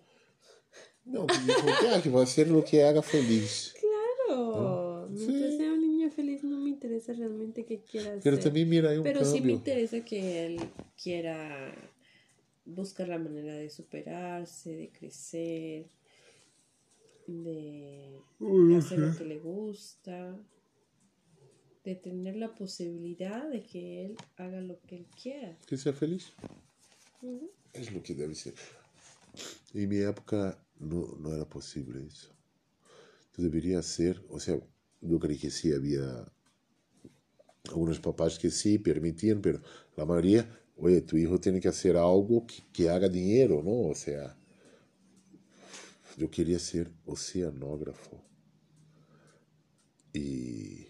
Não 1.05 1.27
que, 1.27 2.09
vai 2.09 2.27
ser 2.27 2.51
o 2.53 2.63
que 2.63 2.81
haga 2.81 3.03
feliz 3.03 3.75
claro 3.81 4.93
un 5.13 5.15
niño 5.15 5.72
feliz 6.13 6.45
no 6.45 6.59
me 6.59 6.71
interesa 6.71 7.13
realmente 7.13 7.65
que 7.65 7.83
quiera 7.83 8.19
pero 8.23 8.39
también 8.39 8.69
mira 8.69 8.91
hay 8.91 8.99
un 8.99 9.03
pero 9.03 9.21
cambio. 9.21 9.35
sí 9.37 9.41
me 9.41 9.53
interesa 9.53 10.05
que 10.05 10.47
él 10.47 10.61
quiera 11.03 11.75
buscar 12.65 13.09
la 13.09 13.19
manera 13.19 13.55
de 13.55 13.69
superarse 13.71 14.71
de 14.75 14.89
crecer 14.91 15.87
de, 17.27 18.21
de 18.39 18.77
hacer 18.77 18.99
lo 18.99 19.17
que 19.17 19.25
le 19.25 19.39
gusta, 19.39 20.37
de 21.85 21.95
tener 21.95 22.37
la 22.37 22.55
posibilidad 22.55 23.49
de 23.49 23.63
que 23.63 24.05
él 24.07 24.17
haga 24.37 24.61
lo 24.61 24.81
que 24.83 24.97
él 24.97 25.07
quiera. 25.21 25.57
Que 25.67 25.77
sea 25.77 25.93
feliz. 25.93 26.33
Uh 27.23 27.41
-huh. 27.41 27.51
Es 27.73 27.93
lo 27.93 28.03
que 28.03 28.15
debe 28.15 28.35
ser. 28.35 28.55
En 29.75 29.89
mi 29.89 29.99
época 29.99 30.59
no, 30.79 31.17
no 31.19 31.33
era 31.35 31.49
posible 31.49 32.05
eso. 32.07 32.31
Tú 33.33 33.43
deberías 33.43 33.87
ser, 33.87 34.23
o 34.29 34.39
sea, 34.39 34.61
yo 35.03 35.19
creí 35.19 35.39
que 35.39 35.51
sí 35.51 35.73
había 35.73 36.27
algunos 37.69 38.01
papás 38.01 38.39
que 38.39 38.51
sí 38.51 38.79
permitían, 38.79 39.41
pero 39.41 39.61
la 39.97 40.05
mayoría, 40.05 40.49
oye, 40.77 41.03
tu 41.03 41.17
hijo 41.17 41.39
tiene 41.41 41.61
que 41.61 41.69
hacer 41.69 41.97
algo 41.97 42.47
que, 42.47 42.63
que 42.73 42.89
haga 42.89 43.09
dinero, 43.09 43.63
¿no? 43.63 43.91
O 43.91 43.95
sea, 43.95 44.37
eu 46.19 46.29
queria 46.29 46.59
ser 46.59 46.91
oceanógrafo. 47.07 48.21
E, 50.15 50.87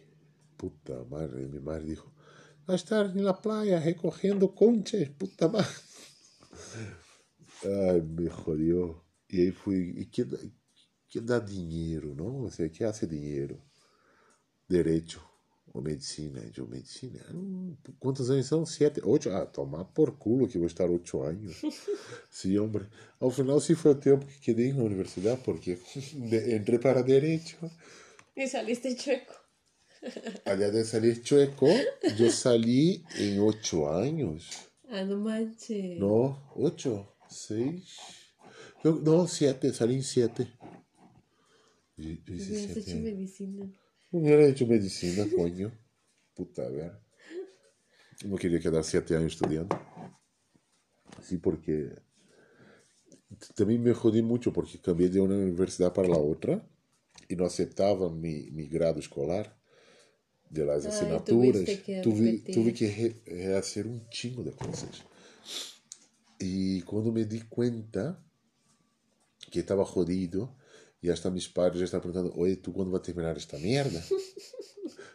puta 0.59 1.05
madre, 1.05 1.47
minha 1.47 1.61
mãe 1.61 1.85
disse, 1.85 2.03
vai 2.67 2.77
estar 2.77 3.15
na 3.15 3.33
praia 3.33 3.79
recorrendo 3.79 4.49
conchas, 4.49 5.09
puta 5.11 5.49
madre. 5.49 5.73
Ai, 7.65 8.01
me 8.01 8.29
jodió. 8.29 9.01
E 9.31 9.41
aí 9.41 9.53
fui, 9.53 9.95
e 9.97 10.05
que, 10.05 10.27
que 11.09 11.21
dá 11.21 11.39
dinheiro, 11.39 12.15
não? 12.15 12.41
Você 12.43 12.69
que 12.69 12.83
hace 12.85 13.07
dinheiro? 13.07 13.63
Direito 14.73 15.23
ou 15.75 15.83
medicina? 15.83 16.43
Eu, 16.57 16.67
medicina? 16.67 17.21
Quantos 18.01 18.31
anos 18.31 18.47
são? 18.47 18.65
Sete? 18.65 19.03
Oito? 19.05 19.29
Ah, 19.29 19.45
tomar 19.45 19.85
por 19.85 20.13
culo 20.13 20.49
que 20.49 20.57
vou 20.57 20.67
estar 20.67 20.89
oito 20.89 21.21
anos. 21.23 21.61
Sim, 22.31 22.57
homem. 22.57 22.87
Ao 23.21 23.31
final, 23.31 23.61
sim 23.61 23.75
foi 23.75 23.93
o 23.93 23.95
tempo 23.95 24.25
que 24.25 24.41
quedei 24.41 24.73
na 24.73 24.83
universidade, 24.83 25.43
porque 25.45 25.79
entrei 26.57 26.79
para 26.79 27.03
direito. 27.03 27.71
E 28.35 28.49
saliste 28.49 28.97
chueco. 28.99 29.35
Aliás 30.47 30.73
de 30.73 30.85
salir 30.85 31.21
chueco, 31.23 31.67
eu 32.19 32.31
saí 32.31 33.05
em 33.19 33.39
oito 33.41 33.85
anos. 33.85 34.49
Ah, 34.89 35.05
não 35.05 35.21
manches. 35.21 35.99
Não, 35.99 36.35
oito, 36.57 37.07
seis. 37.29 37.99
Eu, 38.83 39.01
não, 39.03 39.29
sete, 39.29 39.73
salí 39.75 39.97
em 39.97 40.03
sete. 40.03 40.49
Hubieras 41.99 42.77
hecho 42.77 42.97
medicina. 42.97 43.82
Hubiera 44.13 44.47
hecho 44.47 44.65
medicina, 44.67 45.27
coño. 45.35 45.73
Puta, 46.35 46.69
ver. 46.69 46.93
No 48.25 48.37
quería 48.37 48.61
quedar 48.61 48.85
siete 48.85 49.17
años 49.17 49.33
estudiando. 49.33 49.77
Sí, 51.23 51.39
porque 51.39 51.91
también 53.57 53.83
me 53.83 53.93
jodí 53.95 54.23
mucho 54.23 54.53
porque 54.53 54.79
cambié 54.81 55.09
de 55.09 55.21
una 55.21 55.37
universidad 55.37 55.93
para 55.93 56.09
la 56.09 56.17
otra 56.19 56.67
y 57.29 57.37
no 57.37 57.45
aceptaban 57.47 58.21
mi, 58.21 58.51
mi 58.51 58.67
grado 58.67 58.99
escolar 59.01 59.57
de 60.51 60.67
las 60.67 60.85
Ay, 60.85 60.91
asignaturas. 60.91 61.63
que 61.65 62.01
tuve, 62.03 62.39
tuve 62.55 62.75
que 62.75 62.89
re- 62.95 63.23
rehacer 63.35 63.87
un 63.87 64.09
chingo 64.11 64.43
de 64.43 64.53
cosas. 64.53 65.03
Y 66.39 66.83
cuando 66.83 67.11
me 67.13 67.25
di 67.25 67.41
cuenta 67.43 68.23
que 69.51 69.61
estaba 69.61 69.85
jodido, 69.85 70.55
y 71.03 71.11
hasta 71.11 71.31
mis 71.31 71.49
padres 71.49 71.81
ya 71.81 71.85
están 71.85 72.01
preguntando, 72.01 72.33
oye, 72.41 72.57
¿tú 72.57 72.73
cuándo 72.73 72.93
vas 72.93 73.01
a 73.01 73.03
terminar 73.03 73.37
esta 73.37 73.59
mierda? 73.59 74.03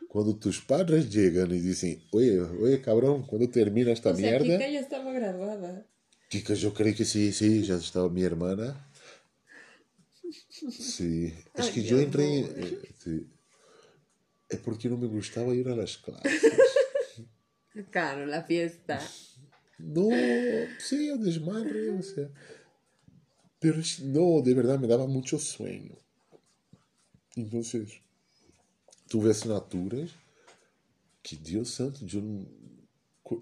cuando 0.10 0.36
tus 0.40 0.62
padres 0.62 1.10
llegan 1.10 1.50
y 1.52 1.60
dicen, 1.60 2.04
oye, 2.12 2.40
oye, 2.42 2.82
cabrón, 2.82 3.26
¿cuándo 3.26 3.50
termina 3.50 3.92
esta 3.94 4.12
O 4.12 4.16
sea, 4.16 4.30
mierda? 4.30 4.58
Kika 4.58 4.70
ya 4.70 4.80
estaba 4.82 5.12
graduada. 5.14 5.88
Kika, 6.30 6.54
yo 6.56 6.74
creí 6.74 6.94
que 6.94 7.06
sí, 7.06 7.32
sí, 7.32 7.64
ya 7.64 7.76
estaba 7.76 8.10
mi 8.10 8.22
hermana. 8.22 8.84
Sí, 10.60 11.34
es 11.56 11.66
Ay, 11.68 11.72
que 11.72 11.90
entré, 12.02 12.40
amor. 12.40 12.52
eh, 12.58 12.80
sí. 13.02 13.28
es 14.50 14.60
porque 14.60 14.90
no 14.90 14.98
me 14.98 15.08
gustaba 15.08 15.54
ir 15.56 15.70
a 15.70 15.76
las 15.76 15.98
clases. 16.04 16.52
Claro, 17.92 18.26
la 18.26 18.44
fiesta. 18.44 19.00
No, 19.78 20.10
sí, 20.80 21.10
a 21.10 21.16
desmadre, 21.16 21.92
o 21.92 22.02
sea. 22.02 22.30
Pero 23.60 23.82
no, 24.04 24.42
de 24.42 24.54
verdad 24.54 24.80
me 24.80 24.88
daba 24.88 25.08
mucho 25.08 25.40
sueño. 25.40 25.96
Entonces, 27.36 28.02
tuve 29.08 29.32
asignaturas 29.32 30.12
que 31.22 31.38
Dios 31.38 31.70
santo, 31.70 32.06
yo 32.06 32.22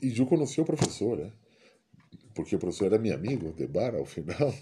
y 0.02 0.12
yo 0.14 0.28
conocí 0.28 0.60
al 0.60 0.68
profesor, 0.68 1.20
¿eh? 1.20 1.34
porque 2.34 2.56
el 2.56 2.60
profesor 2.60 2.88
era 2.88 2.98
mi 2.98 3.12
amigo 3.12 3.54
de 3.56 3.68
bar 3.68 3.96
al 3.96 4.08
final, 4.08 4.54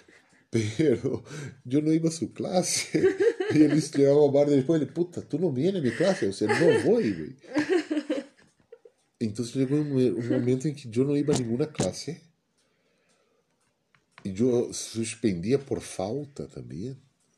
pero 0.50 1.22
yo 1.64 1.80
no 1.80 1.92
iba 1.92 2.08
a 2.08 2.12
su 2.12 2.32
clase. 2.32 3.02
Y 3.54 3.62
él 3.62 3.80
llegaba 3.80 4.26
a 4.26 4.30
bar 4.30 4.48
después, 4.48 4.80
le 4.80 4.86
puta, 4.86 5.22
tú 5.22 5.38
no 5.38 5.52
vienes 5.52 5.82
a 5.82 5.84
mi 5.84 5.90
clase, 5.92 6.28
o 6.28 6.32
sea, 6.32 6.48
no 6.48 6.90
voy, 6.90 7.12
güey. 7.12 7.36
Entonces 9.18 9.54
llegó 9.54 9.76
un 9.76 10.28
momento 10.28 10.66
en 10.66 10.74
que 10.74 10.88
yo 10.90 11.04
no 11.04 11.16
iba 11.16 11.34
a 11.34 11.38
ninguna 11.38 11.70
clase 11.70 12.31
E 14.24 14.34
eu 14.40 14.72
suspendia 14.72 15.58
por 15.58 15.80
falta 15.80 16.46
também. 16.46 16.96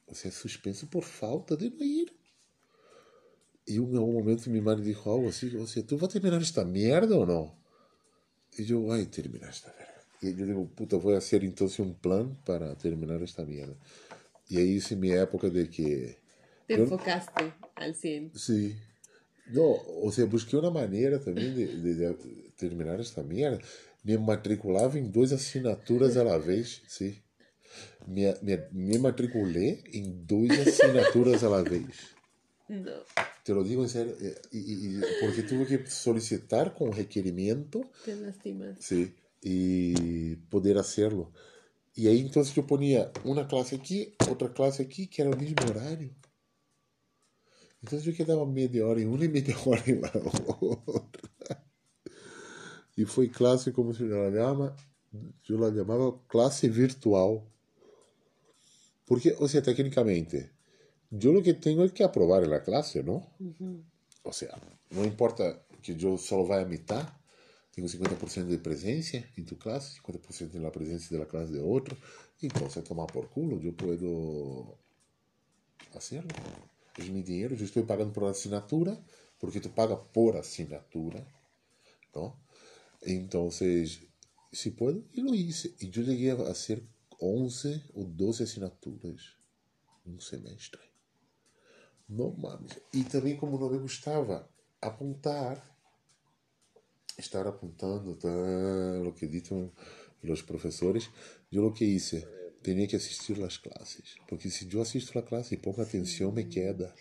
Você 0.09 0.29
é 0.29 0.31
suspenso 0.31 0.87
por 0.87 1.03
falta 1.05 1.57
de 1.57 1.71
não 1.71 1.83
ir. 1.83 2.13
E 3.67 3.81
um, 3.81 3.87
um 3.99 4.13
momento 4.13 4.51
minha 4.51 4.63
mãe 4.63 4.77
disse 4.81 5.01
algo 5.09 5.29
assim, 5.29 5.49
você, 5.51 5.83
tu 5.83 5.97
vai 5.97 6.09
terminar 6.09 6.41
esta 6.43 6.65
merda 6.65 7.17
ou 7.17 7.27
não? 7.27 7.55
E 8.59 8.71
eu, 8.71 8.91
ai, 8.93 9.07
terminar 9.07 9.49
esta 9.49 9.73
merda. 9.79 9.95
E 10.23 10.27
eu 10.29 10.47
digo, 10.47 10.67
puta, 10.77 10.99
vou 10.99 11.15
fazer 11.15 11.43
então 11.43 11.67
um 11.81 11.93
plano 11.95 12.37
para 12.45 12.75
terminar 12.77 13.23
esta 13.23 13.45
merda. 13.45 13.77
E 14.51 14.59
aí, 14.59 14.77
isso 14.77 14.93
é 14.93 14.97
minha 14.97 15.17
época 15.17 15.49
de 15.51 15.67
que... 15.67 16.17
Te 16.69 16.75
Eu- 16.75 16.85
enfocaste 16.85 17.33
al 17.77 17.95
100. 17.95 18.31
Sí. 18.35 18.77
No, 19.47 19.77
o 20.03 20.11
sea, 20.13 20.25
busqué 20.27 20.57
una 20.57 20.71
manera 20.71 21.19
también 21.19 21.55
de, 21.55 21.67
de- 21.67 21.95
de 21.95 22.51
terminar 22.57 22.99
esta 23.01 23.23
mierda. 23.23 23.59
Me 24.05 24.19
matriculava 24.19 24.99
em 24.99 25.09
duas 25.11 25.33
assinaturas 25.33 26.17
à 26.17 26.23
la 26.23 26.37
vez, 26.39 26.83
sim. 26.87 27.17
Me, 28.07 28.35
me, 28.43 28.57
me 28.73 28.99
matriculé 28.99 29.83
em 29.93 30.11
duas 30.25 30.59
assinaturas 30.61 31.43
à 31.43 31.49
la 31.49 31.63
vez. 31.63 32.15
No. 32.69 32.93
Te 33.45 33.53
lo 33.53 33.63
digo 33.63 33.83
en 33.83 33.89
serio, 33.89 34.17
eh, 34.21 34.41
y, 34.53 34.59
y- 34.59 34.99
y 34.99 35.01
porque 35.21 35.43
tuve 35.43 35.67
que 35.67 35.87
solicitar 35.87 36.75
con 36.75 36.93
requerimiento 36.93 37.81
Te 38.05 38.17
lastimas. 38.17 38.77
Sí, 38.81 39.15
y 39.43 40.37
poder 40.51 40.79
hacerlo. 40.79 41.33
E 41.97 42.09
aí, 42.09 42.21
então, 42.21 42.43
eu 42.57 42.63
ponia 42.65 43.13
uma 43.25 43.45
classe 43.47 43.75
aqui, 43.75 44.15
outra 44.29 44.49
classe 44.49 44.83
aqui, 44.83 45.07
que 45.07 45.21
era 45.23 45.31
o 45.31 45.39
mesmo 45.39 45.57
horário. 45.69 46.15
Então, 47.83 47.99
eu 48.05 48.13
quedava 48.15 48.45
meia 48.47 48.87
hora 48.87 49.01
em 49.01 49.07
uma 49.07 49.25
e 49.25 49.29
meia 49.29 49.55
hora 49.67 49.83
em 49.87 50.01
la 50.01 50.11
outra. 50.61 51.31
E 52.97 53.05
foi 53.05 53.29
classe, 53.29 53.73
como 53.73 53.93
se 53.93 54.03
eu 54.05 55.59
la 55.59 55.73
chamava 55.73 56.19
classe 56.29 56.69
virtual. 56.69 57.47
Porque, 59.07 59.35
ou 59.39 59.49
seja, 59.49 59.63
tecnicamente, 59.63 60.51
eu 61.13 61.37
o 61.37 61.43
que 61.43 61.53
tenho 61.55 61.85
é 61.85 61.89
que 61.89 62.03
aprovar 62.03 62.47
na 62.49 62.61
classe, 62.61 63.03
não? 63.03 63.27
Uhum. 63.39 63.83
Ou 64.23 64.33
seja, 64.33 64.57
não 64.91 65.05
importa 65.05 65.61
que 65.83 65.93
eu 65.93 66.17
só 66.17 66.43
vá 66.43 66.61
a 66.61 66.65
mitad, 66.65 67.07
tenho 67.73 67.87
50% 67.87 68.47
de 68.47 68.59
presença 68.59 69.23
em 69.37 69.45
tu 69.45 69.57
classe, 69.57 70.01
50% 70.01 70.55
na 70.55 70.71
presença 70.71 71.19
da 71.19 71.27
classe 71.27 71.53
de 71.53 71.59
outro, 71.59 71.97
então 72.43 72.71
se 72.71 72.81
tomar 72.83 73.07
por 73.07 73.29
culo, 73.29 73.61
eu 73.63 73.73
posso 73.73 74.79
hacerlo. 75.95 76.29
Es 76.97 77.09
mi 77.09 77.23
dinheiro, 77.23 77.57
eu 77.57 77.65
estou 77.65 77.85
pagando 77.85 78.13
por 78.13 78.25
assinatura, 78.25 78.97
porque 79.41 79.61
tu 79.61 79.69
paga 79.69 79.97
por 79.97 80.37
assinatura, 80.37 81.27
não? 82.15 82.37
Então, 83.07 83.51
se 83.51 84.71
pode, 84.77 85.05
e 85.13 85.21
lo 85.21 85.35
hice. 85.35 85.75
E 85.81 85.87
eu 85.87 86.05
cheguei 86.05 86.31
a 86.31 86.55
ser 86.55 86.83
11 87.21 87.85
ou 87.95 88.05
12 88.05 88.43
assinaturas 88.43 89.37
um 90.07 90.21
semestre. 90.21 90.81
Não 92.09 92.33
mames. 92.37 92.79
E 92.93 93.03
também, 93.05 93.37
como 93.37 93.59
não 93.59 93.71
me 93.71 93.79
gostava 93.79 94.49
apontar, 94.81 95.75
estar 97.19 97.47
apontando 97.47 98.15
tá, 98.17 98.29
o 99.07 99.13
que 99.13 99.27
dizem 99.27 99.73
os 100.23 100.43
professores, 100.43 101.11
eu 101.51 101.67
o 101.67 101.73
que 101.73 101.85
hice, 101.85 102.27
tinha 102.63 102.87
que 102.87 102.97
assistir 102.97 103.43
as 103.43 103.57
classes. 103.57 104.17
Porque 104.29 104.51
se 104.51 104.69
eu 104.71 104.83
assisto 104.83 105.19
a 105.19 105.23
classe 105.23 105.55
e 105.55 105.59
pongo 105.59 105.81
atenção, 105.81 106.33
me 106.33 106.45
queda. 106.45 106.95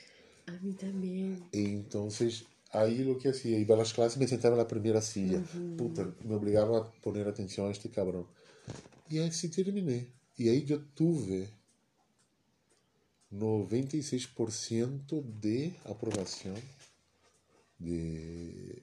A 0.47 0.51
mim 0.53 0.73
também. 0.73 1.41
Então, 1.53 2.09
aí 2.73 3.07
o 3.09 3.17
que 3.17 3.27
hacía, 3.27 3.59
iba 3.59 3.75
a 3.75 3.77
las 3.77 3.93
clases 3.93 4.17
e 4.17 4.19
me 4.19 4.27
sentava 4.27 4.55
na 4.55 4.65
primeira 4.65 4.99
silla. 4.99 5.43
Uhum. 5.53 5.77
Puta, 5.77 6.13
me 6.23 6.33
obrigava 6.33 6.79
a 6.79 6.83
poner 7.01 7.27
atenção 7.27 7.67
a 7.67 7.71
este 7.71 7.87
cabrão. 7.87 8.27
E 9.09 9.19
assim 9.19 9.49
terminei. 9.49 10.09
E 10.37 10.49
aí 10.49 10.65
eu 10.67 10.83
tive 10.95 11.47
96% 13.31 15.21
de 15.21 15.71
aprovação 15.85 16.55
de, 17.79 18.81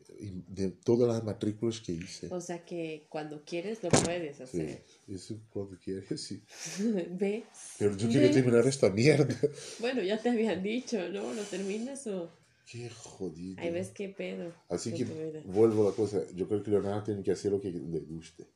de 0.49 0.71
todas 0.71 1.09
las 1.09 1.25
matrículas 1.25 1.81
que 1.81 1.93
hice. 1.93 2.29
O 2.31 2.41
sea 2.41 2.59
que 2.65 3.07
cuando 3.09 3.43
quieres 3.45 3.83
lo 3.83 3.89
puedes 3.89 4.41
hacer. 4.41 4.85
Sí, 5.07 5.15
eso 5.15 5.41
cuando 5.51 5.77
quieres, 5.79 6.21
sí. 6.21 6.43
¿Ves? 7.11 7.45
Pero 7.79 7.97
yo 7.97 8.09
quiero 8.09 8.31
terminar 8.31 8.67
esta 8.67 8.91
mierda. 8.91 9.35
Bueno, 9.79 10.03
ya 10.03 10.19
te 10.19 10.29
habían 10.29 10.63
dicho, 10.63 11.09
¿no? 11.09 11.33
¿Lo 11.33 11.43
terminas 11.43 12.07
o...? 12.07 12.40
Qué 12.67 12.89
jodido. 12.91 13.61
Ahí 13.61 13.71
ves 13.71 13.91
qué 13.91 14.09
pedo. 14.09 14.53
Así 14.69 14.93
que 14.95 15.05
vuelvo 15.45 15.87
a 15.87 15.91
la 15.91 15.97
cosa. 15.97 16.23
Yo 16.35 16.47
creo 16.47 16.63
que 16.63 16.71
Leonardo 16.71 17.05
tiene 17.05 17.23
que 17.23 17.33
hacer 17.33 17.51
lo 17.53 17.61
que 17.61 17.71
le 17.71 18.01
guste. 18.01 18.47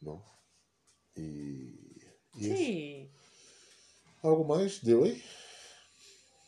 ¿No? 0.00 0.24
Y. 1.16 1.20
y 2.34 2.40
sí. 2.40 3.10
Eso. 3.10 4.28
¿Algo 4.28 4.44
más 4.44 4.82
de 4.82 4.94
hoy? 4.94 5.22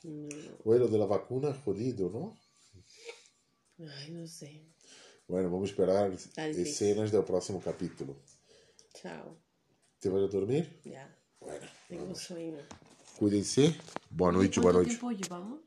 No. 0.05 0.28
Bueno, 0.64 0.87
de 0.87 0.99
la 0.99 1.07
vacuna, 1.07 1.53
jodido, 1.53 2.11
¿no? 2.11 2.39
Ay, 3.78 4.11
no 4.12 4.26
sé. 4.26 4.64
Bueno, 5.26 5.51
vamos 5.51 5.68
a 5.68 5.72
esperar 5.72 6.12
escenas 6.12 7.11
del 7.11 7.24
próximo 7.24 7.61
capítulo. 7.61 8.14
Chao. 8.93 9.37
¿Te 9.99 10.09
vas 10.09 10.22
a 10.22 10.26
dormir? 10.26 10.80
Ya. 10.85 11.18
Bueno. 11.41 11.66
Tengo 11.89 12.03
vamos. 12.03 12.18
sueño. 12.20 12.59
Cuídense. 13.16 13.76
Boa 14.10 14.32
noite, 14.32 14.60
boa 14.60 14.72
noite. 14.72 14.96
Quanto 14.96 15.16
tempo 15.16 15.22
llevamos? 15.22 15.60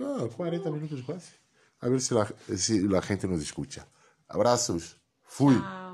Ah, 0.00 0.28
40 0.34 0.70
minutos 0.70 1.02
quase. 1.02 1.32
A 1.80 1.88
ver 1.88 2.00
se 2.00 2.14
a, 2.18 2.26
se 2.56 2.88
gente 3.02 3.26
nos 3.26 3.42
escuta. 3.42 3.86
Abraços. 4.28 4.96
Fui. 5.22 5.54
Tchau. 5.54 5.85